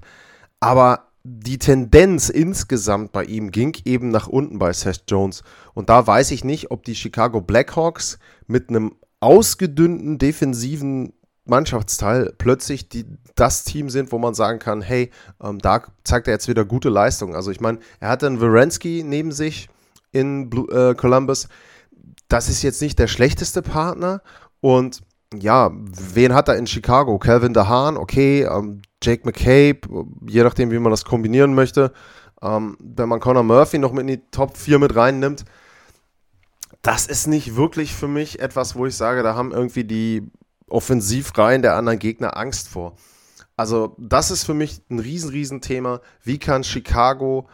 Aber 0.61 1.09
die 1.25 1.59
Tendenz 1.59 2.29
insgesamt 2.29 3.13
bei 3.13 3.25
ihm 3.25 3.51
ging 3.51 3.77
eben 3.85 4.11
nach 4.11 4.27
unten 4.27 4.59
bei 4.59 4.73
Seth 4.73 5.05
Jones. 5.09 5.43
Und 5.75 5.91
da 5.91 6.07
weiß 6.07 6.31
ich 6.31 6.45
nicht, 6.45 6.71
ob 6.71 6.85
die 6.85 6.95
Chicago 6.95 7.41
Blackhawks 7.41 8.19
mit 8.47 8.71
einem 8.71 8.95
ausgedünnten 9.21 10.19
defensiven 10.19 11.13
Mannschaftsteil 11.45 12.35
plötzlich 12.39 12.89
die, 12.89 13.07
das 13.35 13.65
Team 13.65 13.89
sind, 13.89 14.13
wo 14.13 14.19
man 14.19 14.35
sagen 14.35 14.59
kann, 14.59 14.83
hey, 14.83 15.11
ähm, 15.43 15.59
da 15.59 15.83
zeigt 16.05 16.27
er 16.27 16.35
jetzt 16.35 16.49
wieder 16.49 16.65
gute 16.65 16.89
Leistung. 16.89 17.35
Also 17.35 17.51
ich 17.51 17.61
meine, 17.61 17.79
er 18.01 18.09
hat 18.09 18.25
einen 18.25 18.41
Wierenski 18.41 19.03
neben 19.05 19.33
sich 19.33 19.69
in 20.13 20.51
Blue, 20.51 20.69
äh, 20.71 20.95
Columbus. 20.95 21.49
Das 22.29 22.49
ist 22.49 22.63
jetzt 22.63 22.83
nicht 22.83 22.99
der 22.99 23.07
schlechteste 23.07 23.63
Partner. 23.63 24.23
Und 24.61 25.03
ja, 25.35 25.71
wen 25.73 26.35
hat 26.35 26.49
er 26.49 26.57
in 26.57 26.67
Chicago? 26.67 27.19
Calvin 27.19 27.55
DeHaan, 27.55 27.97
okay, 27.97 28.43
ähm, 28.43 28.83
Jake 29.03 29.23
McCabe, 29.25 29.81
je 30.29 30.43
nachdem, 30.43 30.71
wie 30.71 30.79
man 30.79 30.91
das 30.91 31.05
kombinieren 31.05 31.55
möchte. 31.55 31.93
Ähm, 32.43 32.77
wenn 32.81 33.09
man 33.09 33.21
Connor 33.21 33.43
Murphy 33.43 33.79
noch 33.79 33.93
mit 33.93 34.03
in 34.03 34.07
die 34.09 34.23
Top 34.31 34.57
4 34.57 34.79
mit 34.79 34.95
reinnimmt, 34.97 35.45
das 36.83 37.07
ist 37.07 37.27
nicht 37.27 37.57
wirklich 37.57 37.95
für 37.95 38.09
mich 38.09 38.41
etwas, 38.41 38.77
wo 38.77 38.87
ich 38.87 38.97
sage, 38.97 39.23
da 39.23 39.35
haben 39.35 39.53
irgendwie 39.53 39.85
die 39.85 40.31
Offensivreihen 40.69 41.63
der 41.63 41.75
anderen 41.75 41.99
Gegner 41.99 42.37
Angst 42.37 42.69
vor. 42.69 42.97
Also 43.57 43.97
das 43.99 44.31
ist 44.31 44.45
für 44.45 44.55
mich 44.55 44.83
ein 44.91 44.99
riesen, 44.99 45.31
riesen 45.31 45.61
Thema. 45.61 46.01
Wie 46.23 46.39
kann 46.39 46.65
Chicago 46.65 47.49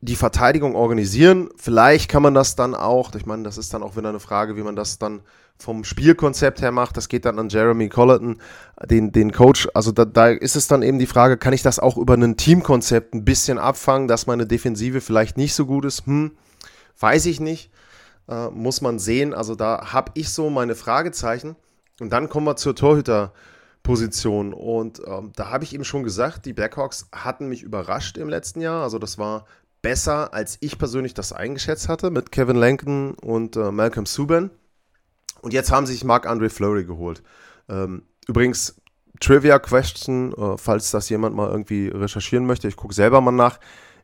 die 0.00 0.16
Verteidigung 0.16 0.74
organisieren? 0.74 1.48
Vielleicht 1.56 2.10
kann 2.10 2.22
man 2.22 2.34
das 2.34 2.54
dann 2.54 2.74
auch, 2.74 3.14
ich 3.14 3.26
meine, 3.26 3.44
das 3.44 3.58
ist 3.58 3.72
dann 3.72 3.82
auch 3.82 3.96
wieder 3.96 4.10
eine 4.10 4.20
Frage, 4.20 4.56
wie 4.56 4.62
man 4.62 4.76
das 4.76 4.98
dann 4.98 5.22
vom 5.58 5.84
Spielkonzept 5.84 6.60
her 6.60 6.70
macht. 6.70 6.96
Das 6.96 7.08
geht 7.08 7.24
dann 7.24 7.38
an 7.38 7.48
Jeremy 7.48 7.88
Colleton, 7.88 8.40
den, 8.84 9.10
den 9.10 9.32
Coach. 9.32 9.68
Also 9.74 9.90
da, 9.90 10.04
da 10.04 10.28
ist 10.28 10.54
es 10.54 10.68
dann 10.68 10.82
eben 10.82 10.98
die 10.98 11.06
Frage, 11.06 11.36
kann 11.36 11.52
ich 11.52 11.62
das 11.62 11.78
auch 11.78 11.96
über 11.96 12.14
ein 12.14 12.36
Teamkonzept 12.36 13.14
ein 13.14 13.24
bisschen 13.24 13.58
abfangen, 13.58 14.06
dass 14.06 14.26
meine 14.26 14.46
Defensive 14.46 15.00
vielleicht 15.00 15.36
nicht 15.36 15.54
so 15.54 15.66
gut 15.66 15.84
ist? 15.84 16.06
Hm, 16.06 16.32
weiß 17.00 17.26
ich 17.26 17.40
nicht 17.40 17.70
äh, 18.28 18.48
muss 18.50 18.80
man 18.80 18.98
sehen. 18.98 19.34
Also 19.34 19.54
da 19.54 19.92
habe 19.92 20.12
ich 20.14 20.30
so 20.30 20.50
meine 20.50 20.74
Fragezeichen. 20.74 21.56
Und 22.00 22.10
dann 22.12 22.28
kommen 22.28 22.46
wir 22.46 22.56
zur 22.56 22.76
Torhüterposition. 22.76 24.52
Und 24.52 25.00
ähm, 25.06 25.32
da 25.34 25.50
habe 25.50 25.64
ich 25.64 25.74
eben 25.74 25.84
schon 25.84 26.04
gesagt, 26.04 26.46
die 26.46 26.52
Blackhawks 26.52 27.08
hatten 27.12 27.48
mich 27.48 27.62
überrascht 27.62 28.16
im 28.16 28.28
letzten 28.28 28.60
Jahr. 28.60 28.82
Also 28.82 28.98
das 28.98 29.18
war 29.18 29.46
besser, 29.82 30.34
als 30.34 30.58
ich 30.60 30.78
persönlich 30.78 31.14
das 31.14 31.32
eingeschätzt 31.32 31.88
hatte 31.88 32.10
mit 32.10 32.32
Kevin 32.32 32.56
Lanken 32.56 33.14
und 33.14 33.56
äh, 33.56 33.70
Malcolm 33.70 34.06
Subban. 34.06 34.50
Und 35.40 35.52
jetzt 35.52 35.70
haben 35.70 35.86
sie 35.86 35.92
sich 35.92 36.04
Marc-André 36.04 36.50
Fleury 36.50 36.84
geholt. 36.84 37.22
Ähm, 37.68 38.02
übrigens, 38.26 38.80
Trivia-Question, 39.20 40.32
äh, 40.32 40.58
falls 40.58 40.90
das 40.90 41.08
jemand 41.08 41.34
mal 41.34 41.50
irgendwie 41.50 41.88
recherchieren 41.88 42.46
möchte. 42.46 42.68
Ich 42.68 42.76
gucke 42.76 42.94
selber 42.94 43.20
mal 43.20 43.32
nach. 43.32 43.58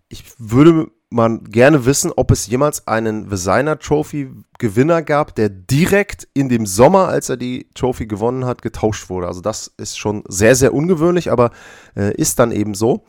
Ich 0.09 0.25
würde 0.39 0.91
man 1.15 1.45
gerne 1.45 1.87
wissen, 1.87 2.13
ob 2.15 2.33
es 2.33 2.49
jemals 2.49 2.89
einen 2.89 3.31
Designer 3.31 3.79
Trophy 3.79 4.31
Gewinner 4.59 5.03
gab, 5.03 5.35
der 5.37 5.49
direkt 5.49 6.27
in 6.35 6.49
dem 6.49 6.67
Sommer, 6.67 7.09
als 7.09 7.29
er 7.29 7.37
die 7.37 7.69
Trophy 7.75 8.07
gewonnen 8.07 8.45
hat, 8.45 8.63
getauscht 8.63 9.09
wurde. 9.09 9.29
Also 9.29 9.41
das 9.41 9.73
ist 9.77 9.97
schon 9.97 10.25
sehr, 10.29 10.57
sehr 10.57 10.75
ungewöhnlich, 10.75 11.31
aber 11.31 11.53
äh, 11.97 12.13
ist 12.15 12.41
dann 12.41 12.51
eben 12.51 12.75
so. 12.75 13.05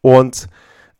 Und 0.00 0.48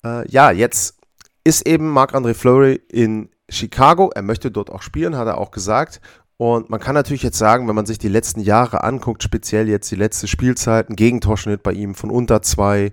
äh, 0.05 0.29
ja, 0.31 0.53
jetzt 0.53 0.99
ist 1.43 1.67
eben 1.67 1.91
Marc-André 1.91 2.35
Fleury 2.35 2.81
in 2.91 3.29
Chicago. 3.49 4.11
Er 4.15 4.23
möchte 4.23 4.51
dort 4.53 4.71
auch 4.71 4.83
spielen, 4.83 5.17
hat 5.17 5.27
er 5.27 5.39
auch 5.39 5.51
gesagt. 5.51 6.01
Und 6.37 6.71
man 6.71 6.81
kann 6.81 6.95
natürlich 6.95 7.23
jetzt 7.23 7.39
sagen, 7.39 7.67
wenn 7.67 7.75
man 7.75 7.87
sich 7.87 7.99
die 7.99 8.09
letzten 8.09 8.41
Jahre 8.41 8.85
anguckt, 8.85 9.23
speziell 9.23 9.69
jetzt 9.69 9.91
die 9.91 9.97
letzte 9.97 10.29
Spielzeit, 10.29 10.91
ein 10.91 10.97
Gegentorschnitt 10.97 11.63
bei 11.63 11.73
ihm 11.73 11.95
von 11.95 12.11
unter 12.11 12.43
zwei, 12.43 12.93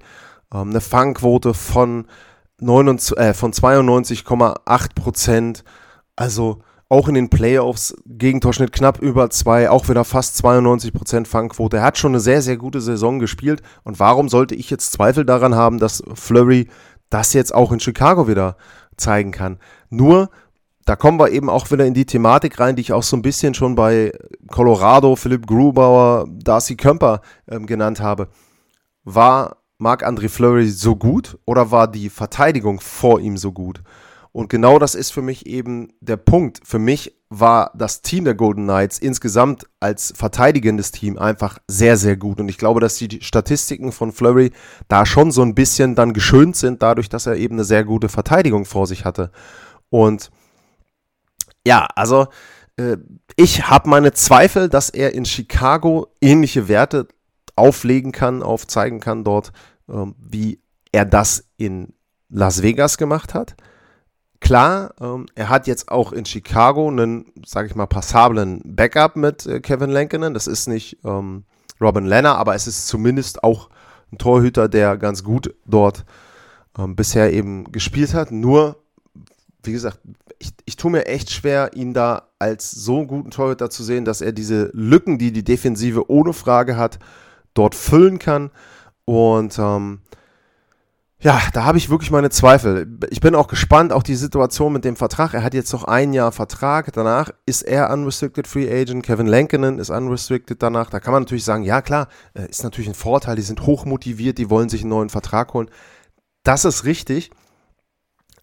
ähm, 0.51 0.69
eine 0.69 0.81
Fangquote 0.81 1.53
von 1.53 2.07
29, 2.63 3.17
äh, 3.17 3.33
von 3.33 3.53
92,8 3.53 4.95
Prozent. 4.95 5.63
Also 6.15 6.61
auch 6.93 7.07
in 7.07 7.15
den 7.15 7.29
Playoffs 7.29 7.95
Gegentorschnitt 8.05 8.71
knapp 8.71 8.99
über 8.99 9.31
zwei, 9.31 9.69
auch 9.69 9.89
wieder 9.89 10.03
fast 10.03 10.37
92 10.37 10.93
Prozent 10.93 11.27
Fangquote. 11.27 11.77
Er 11.77 11.83
hat 11.83 11.97
schon 11.97 12.11
eine 12.11 12.19
sehr, 12.19 12.43
sehr 12.43 12.57
gute 12.57 12.81
Saison 12.81 13.17
gespielt. 13.17 13.63
Und 13.83 13.99
warum 13.99 14.29
sollte 14.29 14.53
ich 14.53 14.69
jetzt 14.69 14.91
Zweifel 14.91 15.25
daran 15.25 15.55
haben, 15.55 15.79
dass 15.79 16.03
Flurry 16.13 16.67
das 17.09 17.33
jetzt 17.33 17.53
auch 17.53 17.71
in 17.71 17.79
Chicago 17.79 18.27
wieder 18.27 18.57
zeigen 18.95 19.31
kann? 19.31 19.57
Nur, 19.89 20.29
da 20.85 20.95
kommen 20.95 21.19
wir 21.19 21.31
eben 21.31 21.49
auch 21.49 21.71
wieder 21.71 21.85
in 21.85 21.95
die 21.95 22.05
Thematik 22.05 22.59
rein, 22.59 22.75
die 22.75 22.81
ich 22.81 22.93
auch 22.93 23.01
so 23.01 23.15
ein 23.15 23.21
bisschen 23.23 23.55
schon 23.55 23.73
bei 23.73 24.11
Colorado, 24.51 25.15
Philipp 25.15 25.47
Grubauer, 25.47 26.27
Darcy 26.29 26.75
Kemper 26.75 27.21
ähm, 27.49 27.65
genannt 27.65 28.01
habe. 28.01 28.27
War 29.03 29.62
Marc-André 29.83 30.29
Fleury 30.29 30.69
so 30.69 30.95
gut 30.95 31.37
oder 31.45 31.69
war 31.69 31.87
die 31.87 32.09
Verteidigung 32.09 32.79
vor 32.79 33.19
ihm 33.19 33.37
so 33.37 33.51
gut? 33.51 33.83
Und 34.31 34.49
genau 34.49 34.79
das 34.79 34.95
ist 34.95 35.11
für 35.11 35.21
mich 35.21 35.45
eben 35.45 35.93
der 36.01 36.17
Punkt. 36.17 36.61
Für 36.65 36.79
mich 36.79 37.15
war 37.29 37.71
das 37.75 38.01
Team 38.01 38.25
der 38.25 38.33
Golden 38.33 38.63
Knights 38.63 38.97
insgesamt 38.97 39.67
als 39.79 40.11
verteidigendes 40.15 40.91
Team 40.91 41.19
einfach 41.19 41.59
sehr, 41.67 41.97
sehr 41.97 42.17
gut. 42.17 42.39
Und 42.39 42.49
ich 42.49 42.57
glaube, 42.57 42.79
dass 42.79 42.95
die 42.95 43.21
Statistiken 43.21 43.91
von 43.91 44.11
Flurry 44.11 44.51
da 44.87 45.05
schon 45.05 45.31
so 45.31 45.43
ein 45.43 45.53
bisschen 45.53 45.93
dann 45.93 46.13
geschönt 46.13 46.55
sind, 46.55 46.81
dadurch, 46.81 47.09
dass 47.09 47.27
er 47.27 47.35
eben 47.35 47.55
eine 47.55 47.63
sehr 47.63 47.83
gute 47.83 48.09
Verteidigung 48.09 48.65
vor 48.65 48.87
sich 48.87 49.05
hatte. 49.05 49.31
Und 49.89 50.31
ja, 51.65 51.87
also 51.95 52.25
äh, 52.77 52.97
ich 53.35 53.67
habe 53.69 53.87
meine 53.87 54.13
Zweifel, 54.13 54.67
dass 54.67 54.89
er 54.89 55.13
in 55.13 55.25
Chicago 55.25 56.07
ähnliche 56.21 56.67
Werte 56.67 57.07
auflegen 57.55 58.11
kann, 58.11 58.41
aufzeigen 58.41 58.99
kann 58.99 59.23
dort, 59.23 59.51
ähm, 59.89 60.15
wie 60.17 60.59
er 60.91 61.05
das 61.05 61.45
in 61.57 61.93
Las 62.29 62.61
Vegas 62.61 62.97
gemacht 62.97 63.33
hat. 63.33 63.55
Klar, 64.39 64.93
ähm, 64.99 65.27
er 65.35 65.49
hat 65.49 65.67
jetzt 65.67 65.89
auch 65.89 66.11
in 66.11 66.25
Chicago 66.25 66.89
einen, 66.89 67.31
sage 67.45 67.67
ich 67.67 67.75
mal, 67.75 67.85
passablen 67.85 68.61
Backup 68.65 69.15
mit 69.15 69.45
äh, 69.45 69.61
Kevin 69.61 69.89
Lankinen. 69.89 70.33
Das 70.33 70.47
ist 70.47 70.67
nicht 70.67 70.97
ähm, 71.05 71.45
Robin 71.79 72.05
Lenner, 72.05 72.37
aber 72.37 72.53
es 72.55 72.67
ist 72.67 72.87
zumindest 72.87 73.43
auch 73.43 73.69
ein 74.11 74.17
Torhüter, 74.17 74.67
der 74.67 74.97
ganz 74.97 75.23
gut 75.23 75.53
dort 75.65 76.05
ähm, 76.77 76.95
bisher 76.95 77.31
eben 77.31 77.71
gespielt 77.71 78.13
hat. 78.13 78.31
Nur, 78.31 78.83
wie 79.63 79.71
gesagt, 79.71 79.99
ich, 80.39 80.49
ich 80.65 80.75
tue 80.75 80.91
mir 80.91 81.05
echt 81.05 81.31
schwer, 81.31 81.71
ihn 81.73 81.93
da 81.93 82.29
als 82.37 82.71
so 82.71 83.05
guten 83.05 83.31
Torhüter 83.31 83.69
zu 83.69 83.83
sehen, 83.83 84.03
dass 84.03 84.21
er 84.21 84.33
diese 84.33 84.71
Lücken, 84.73 85.17
die 85.17 85.31
die 85.31 85.43
Defensive 85.43 86.09
ohne 86.09 86.33
Frage 86.33 86.75
hat, 86.75 86.99
dort 87.53 87.75
füllen 87.75 88.19
kann. 88.19 88.51
Und 89.05 89.57
ähm, 89.59 90.01
ja, 91.23 91.41
da 91.53 91.63
habe 91.63 91.77
ich 91.77 91.89
wirklich 91.89 92.11
meine 92.11 92.29
Zweifel. 92.29 92.99
Ich 93.09 93.21
bin 93.21 93.33
auch 93.33 93.47
gespannt, 93.47 93.93
auch 93.93 94.03
die 94.03 94.15
Situation 94.15 94.73
mit 94.73 94.83
dem 94.83 94.97
Vertrag. 94.97 95.33
Er 95.33 95.43
hat 95.43 95.53
jetzt 95.53 95.71
noch 95.71 95.85
ein 95.85 96.11
Jahr 96.11 96.33
Vertrag. 96.33 96.91
Danach 96.91 97.31
ist 97.45 97.61
er 97.61 97.91
Unrestricted 97.91 98.45
Free 98.45 98.69
Agent. 98.69 99.05
Kevin 99.05 99.27
Lankinen 99.27 99.79
ist 99.79 99.89
Unrestricted 99.89 100.61
danach. 100.61 100.89
Da 100.89 100.99
kann 100.99 101.13
man 101.13 101.23
natürlich 101.23 101.45
sagen, 101.45 101.63
ja 101.63 101.81
klar, 101.81 102.09
äh, 102.33 102.49
ist 102.49 102.63
natürlich 102.63 102.89
ein 102.89 102.93
Vorteil. 102.93 103.37
Die 103.37 103.41
sind 103.41 103.65
hochmotiviert, 103.65 104.37
die 104.37 104.49
wollen 104.49 104.67
sich 104.67 104.81
einen 104.81 104.89
neuen 104.89 105.09
Vertrag 105.09 105.53
holen. 105.53 105.69
Das 106.43 106.65
ist 106.65 106.83
richtig. 106.83 107.31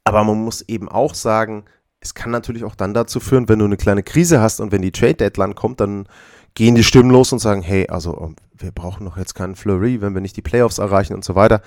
Aber 0.05 0.25
man 0.25 0.43
muss 0.43 0.63
eben 0.63 0.89
auch 0.89 1.15
sagen, 1.15 1.67
es 2.01 2.15
kann 2.15 2.31
natürlich 2.31 2.65
auch 2.65 2.75
dann 2.75 2.95
dazu 2.95 3.21
führen, 3.21 3.47
wenn 3.51 3.59
du 3.59 3.67
eine 3.67 3.77
kleine 3.77 4.03
Krise 4.03 4.41
hast 4.41 4.59
und 4.59 4.73
wenn 4.73 4.81
die 4.81 4.93
Trade 4.93 5.17
Deadline 5.17 5.55
kommt, 5.55 5.81
dann 5.81 6.09
gehen 6.55 6.75
die 6.75 6.83
Stimmen 6.83 7.11
los 7.11 7.31
und 7.31 7.41
sagen, 7.41 7.61
hey, 7.61 7.89
also 7.89 8.19
ähm, 8.19 8.37
wir 8.61 8.73
brauchen 8.73 9.05
doch 9.05 9.17
jetzt 9.17 9.35
keinen 9.35 9.57
Flurry, 9.57 10.01
wenn 10.01 10.15
wir 10.15 10.21
nicht 10.21 10.37
die 10.37 10.43
Playoffs 10.43 10.79
erreichen 10.79 11.15
und 11.15 11.25
so 11.25 11.35
weiter. 11.35 11.63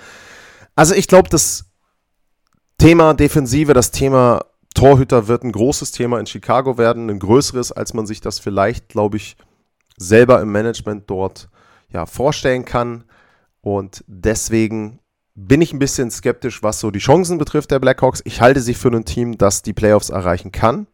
Also 0.76 0.94
ich 0.94 1.08
glaube, 1.08 1.28
das 1.28 1.66
Thema 2.78 3.14
Defensive, 3.14 3.74
das 3.74 3.90
Thema 3.90 4.44
Torhüter 4.74 5.28
wird 5.28 5.44
ein 5.44 5.52
großes 5.52 5.92
Thema 5.92 6.18
in 6.18 6.26
Chicago 6.26 6.78
werden, 6.78 7.08
ein 7.08 7.20
größeres, 7.20 7.72
als 7.72 7.94
man 7.94 8.06
sich 8.06 8.20
das 8.20 8.40
vielleicht, 8.40 8.88
glaube 8.88 9.16
ich, 9.16 9.36
selber 9.96 10.40
im 10.40 10.50
Management 10.50 11.08
dort 11.08 11.48
ja, 11.90 12.06
vorstellen 12.06 12.64
kann. 12.64 13.04
Und 13.60 14.04
deswegen 14.08 14.98
bin 15.36 15.62
ich 15.62 15.72
ein 15.72 15.78
bisschen 15.78 16.10
skeptisch, 16.10 16.62
was 16.62 16.80
so 16.80 16.90
die 16.90 16.98
Chancen 16.98 17.38
betrifft 17.38 17.70
der 17.70 17.78
Blackhawks. 17.78 18.20
Ich 18.24 18.40
halte 18.40 18.60
sie 18.60 18.74
für 18.74 18.88
ein 18.88 19.04
Team, 19.04 19.38
das 19.38 19.62
die 19.62 19.72
Playoffs 19.72 20.10
erreichen 20.10 20.52
kann. 20.52 20.86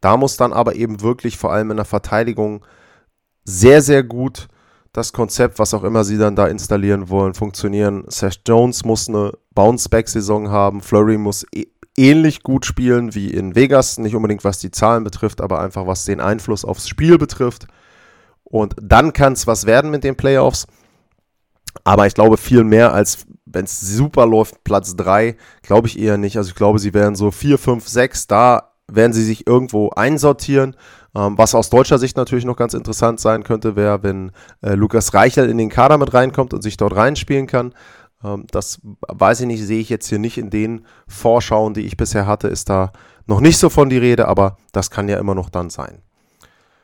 Da 0.00 0.16
muss 0.16 0.36
dann 0.36 0.52
aber 0.52 0.76
eben 0.76 1.00
wirklich 1.00 1.38
vor 1.38 1.52
allem 1.52 1.70
in 1.70 1.78
der 1.78 1.86
Verteidigung 1.86 2.64
sehr, 3.44 3.80
sehr 3.80 4.02
gut 4.02 4.48
das 4.96 5.12
Konzept, 5.12 5.58
was 5.58 5.74
auch 5.74 5.84
immer 5.84 6.04
sie 6.04 6.16
dann 6.16 6.36
da 6.36 6.46
installieren 6.46 7.10
wollen, 7.10 7.34
funktionieren. 7.34 8.04
Seth 8.08 8.40
Jones 8.46 8.84
muss 8.84 9.08
eine 9.08 9.32
Bounce-Back-Saison 9.54 10.50
haben. 10.50 10.80
Flurry 10.80 11.18
muss 11.18 11.44
e 11.54 11.66
ähnlich 11.98 12.42
gut 12.42 12.66
spielen 12.66 13.14
wie 13.14 13.30
in 13.30 13.54
Vegas. 13.54 13.98
Nicht 13.98 14.14
unbedingt 14.14 14.44
was 14.44 14.58
die 14.58 14.70
Zahlen 14.70 15.04
betrifft, 15.04 15.40
aber 15.40 15.60
einfach 15.60 15.86
was 15.86 16.04
den 16.04 16.20
Einfluss 16.20 16.64
aufs 16.64 16.88
Spiel 16.88 17.18
betrifft. 17.18 17.66
Und 18.44 18.74
dann 18.80 19.12
kann 19.12 19.34
es 19.34 19.46
was 19.46 19.66
werden 19.66 19.90
mit 19.90 20.04
den 20.04 20.16
Playoffs. 20.16 20.66
Aber 21.84 22.06
ich 22.06 22.14
glaube 22.14 22.38
viel 22.38 22.64
mehr 22.64 22.94
als 22.94 23.26
wenn 23.46 23.64
es 23.64 23.80
super 23.80 24.26
läuft, 24.26 24.64
Platz 24.64 24.96
3, 24.96 25.36
glaube 25.62 25.88
ich 25.88 25.98
eher 25.98 26.18
nicht. 26.18 26.36
Also 26.36 26.50
ich 26.50 26.56
glaube, 26.56 26.78
sie 26.78 26.92
werden 26.92 27.14
so 27.14 27.30
4, 27.30 27.58
5, 27.58 27.88
6, 27.88 28.26
da 28.26 28.72
werden 28.88 29.12
sie 29.12 29.24
sich 29.24 29.46
irgendwo 29.46 29.90
einsortieren. 29.90 30.76
Ähm, 31.16 31.38
was 31.38 31.54
aus 31.54 31.70
deutscher 31.70 31.98
Sicht 31.98 32.16
natürlich 32.18 32.44
noch 32.44 32.56
ganz 32.56 32.74
interessant 32.74 33.20
sein 33.20 33.42
könnte, 33.42 33.74
wäre, 33.74 34.02
wenn 34.02 34.32
äh, 34.60 34.74
Lukas 34.74 35.14
Reichel 35.14 35.48
in 35.48 35.56
den 35.56 35.70
Kader 35.70 35.96
mit 35.96 36.12
reinkommt 36.12 36.52
und 36.52 36.60
sich 36.60 36.76
dort 36.76 36.94
reinspielen 36.94 37.46
kann. 37.46 37.74
Ähm, 38.22 38.46
das 38.50 38.80
weiß 38.82 39.40
ich 39.40 39.46
nicht, 39.46 39.64
sehe 39.64 39.80
ich 39.80 39.88
jetzt 39.88 40.08
hier 40.08 40.18
nicht 40.18 40.36
in 40.36 40.50
den 40.50 40.84
Vorschauen, 41.08 41.72
die 41.72 41.86
ich 41.86 41.96
bisher 41.96 42.26
hatte, 42.26 42.48
ist 42.48 42.68
da 42.68 42.92
noch 43.26 43.40
nicht 43.40 43.56
so 43.56 43.70
von 43.70 43.88
die 43.88 43.96
Rede, 43.96 44.28
aber 44.28 44.58
das 44.72 44.90
kann 44.90 45.08
ja 45.08 45.18
immer 45.18 45.34
noch 45.34 45.48
dann 45.48 45.70
sein. 45.70 46.02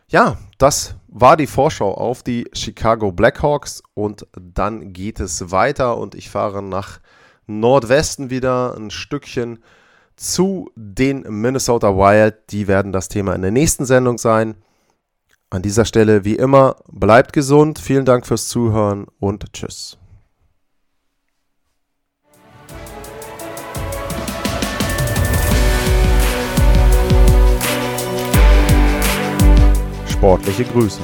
Ja, 0.08 0.38
das 0.56 0.96
war 1.08 1.36
die 1.36 1.46
Vorschau 1.46 1.92
auf 1.92 2.22
die 2.22 2.48
Chicago 2.54 3.12
Blackhawks 3.12 3.82
und 3.94 4.26
dann 4.38 4.94
geht 4.94 5.20
es 5.20 5.50
weiter 5.50 5.98
und 5.98 6.14
ich 6.14 6.30
fahre 6.30 6.62
nach 6.62 7.00
Nordwesten 7.46 8.30
wieder 8.30 8.74
ein 8.76 8.90
Stückchen 8.90 9.58
zu 10.22 10.70
den 10.76 11.22
Minnesota 11.28 11.96
Wild. 11.96 12.36
Die 12.50 12.68
werden 12.68 12.92
das 12.92 13.08
Thema 13.08 13.34
in 13.34 13.42
der 13.42 13.50
nächsten 13.50 13.84
Sendung 13.84 14.18
sein. 14.18 14.54
An 15.50 15.62
dieser 15.62 15.84
Stelle 15.84 16.24
wie 16.24 16.36
immer, 16.36 16.76
bleibt 16.90 17.32
gesund, 17.32 17.78
vielen 17.78 18.04
Dank 18.04 18.26
fürs 18.26 18.48
Zuhören 18.48 19.06
und 19.18 19.52
tschüss. 19.52 19.98
Sportliche 30.06 30.64
Grüße. 30.64 31.00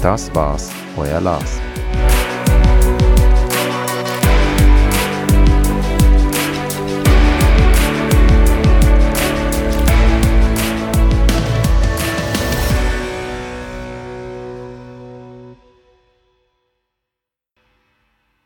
Das 0.00 0.34
war's, 0.34 0.70
euer 0.96 1.20
Lars. 1.20 1.61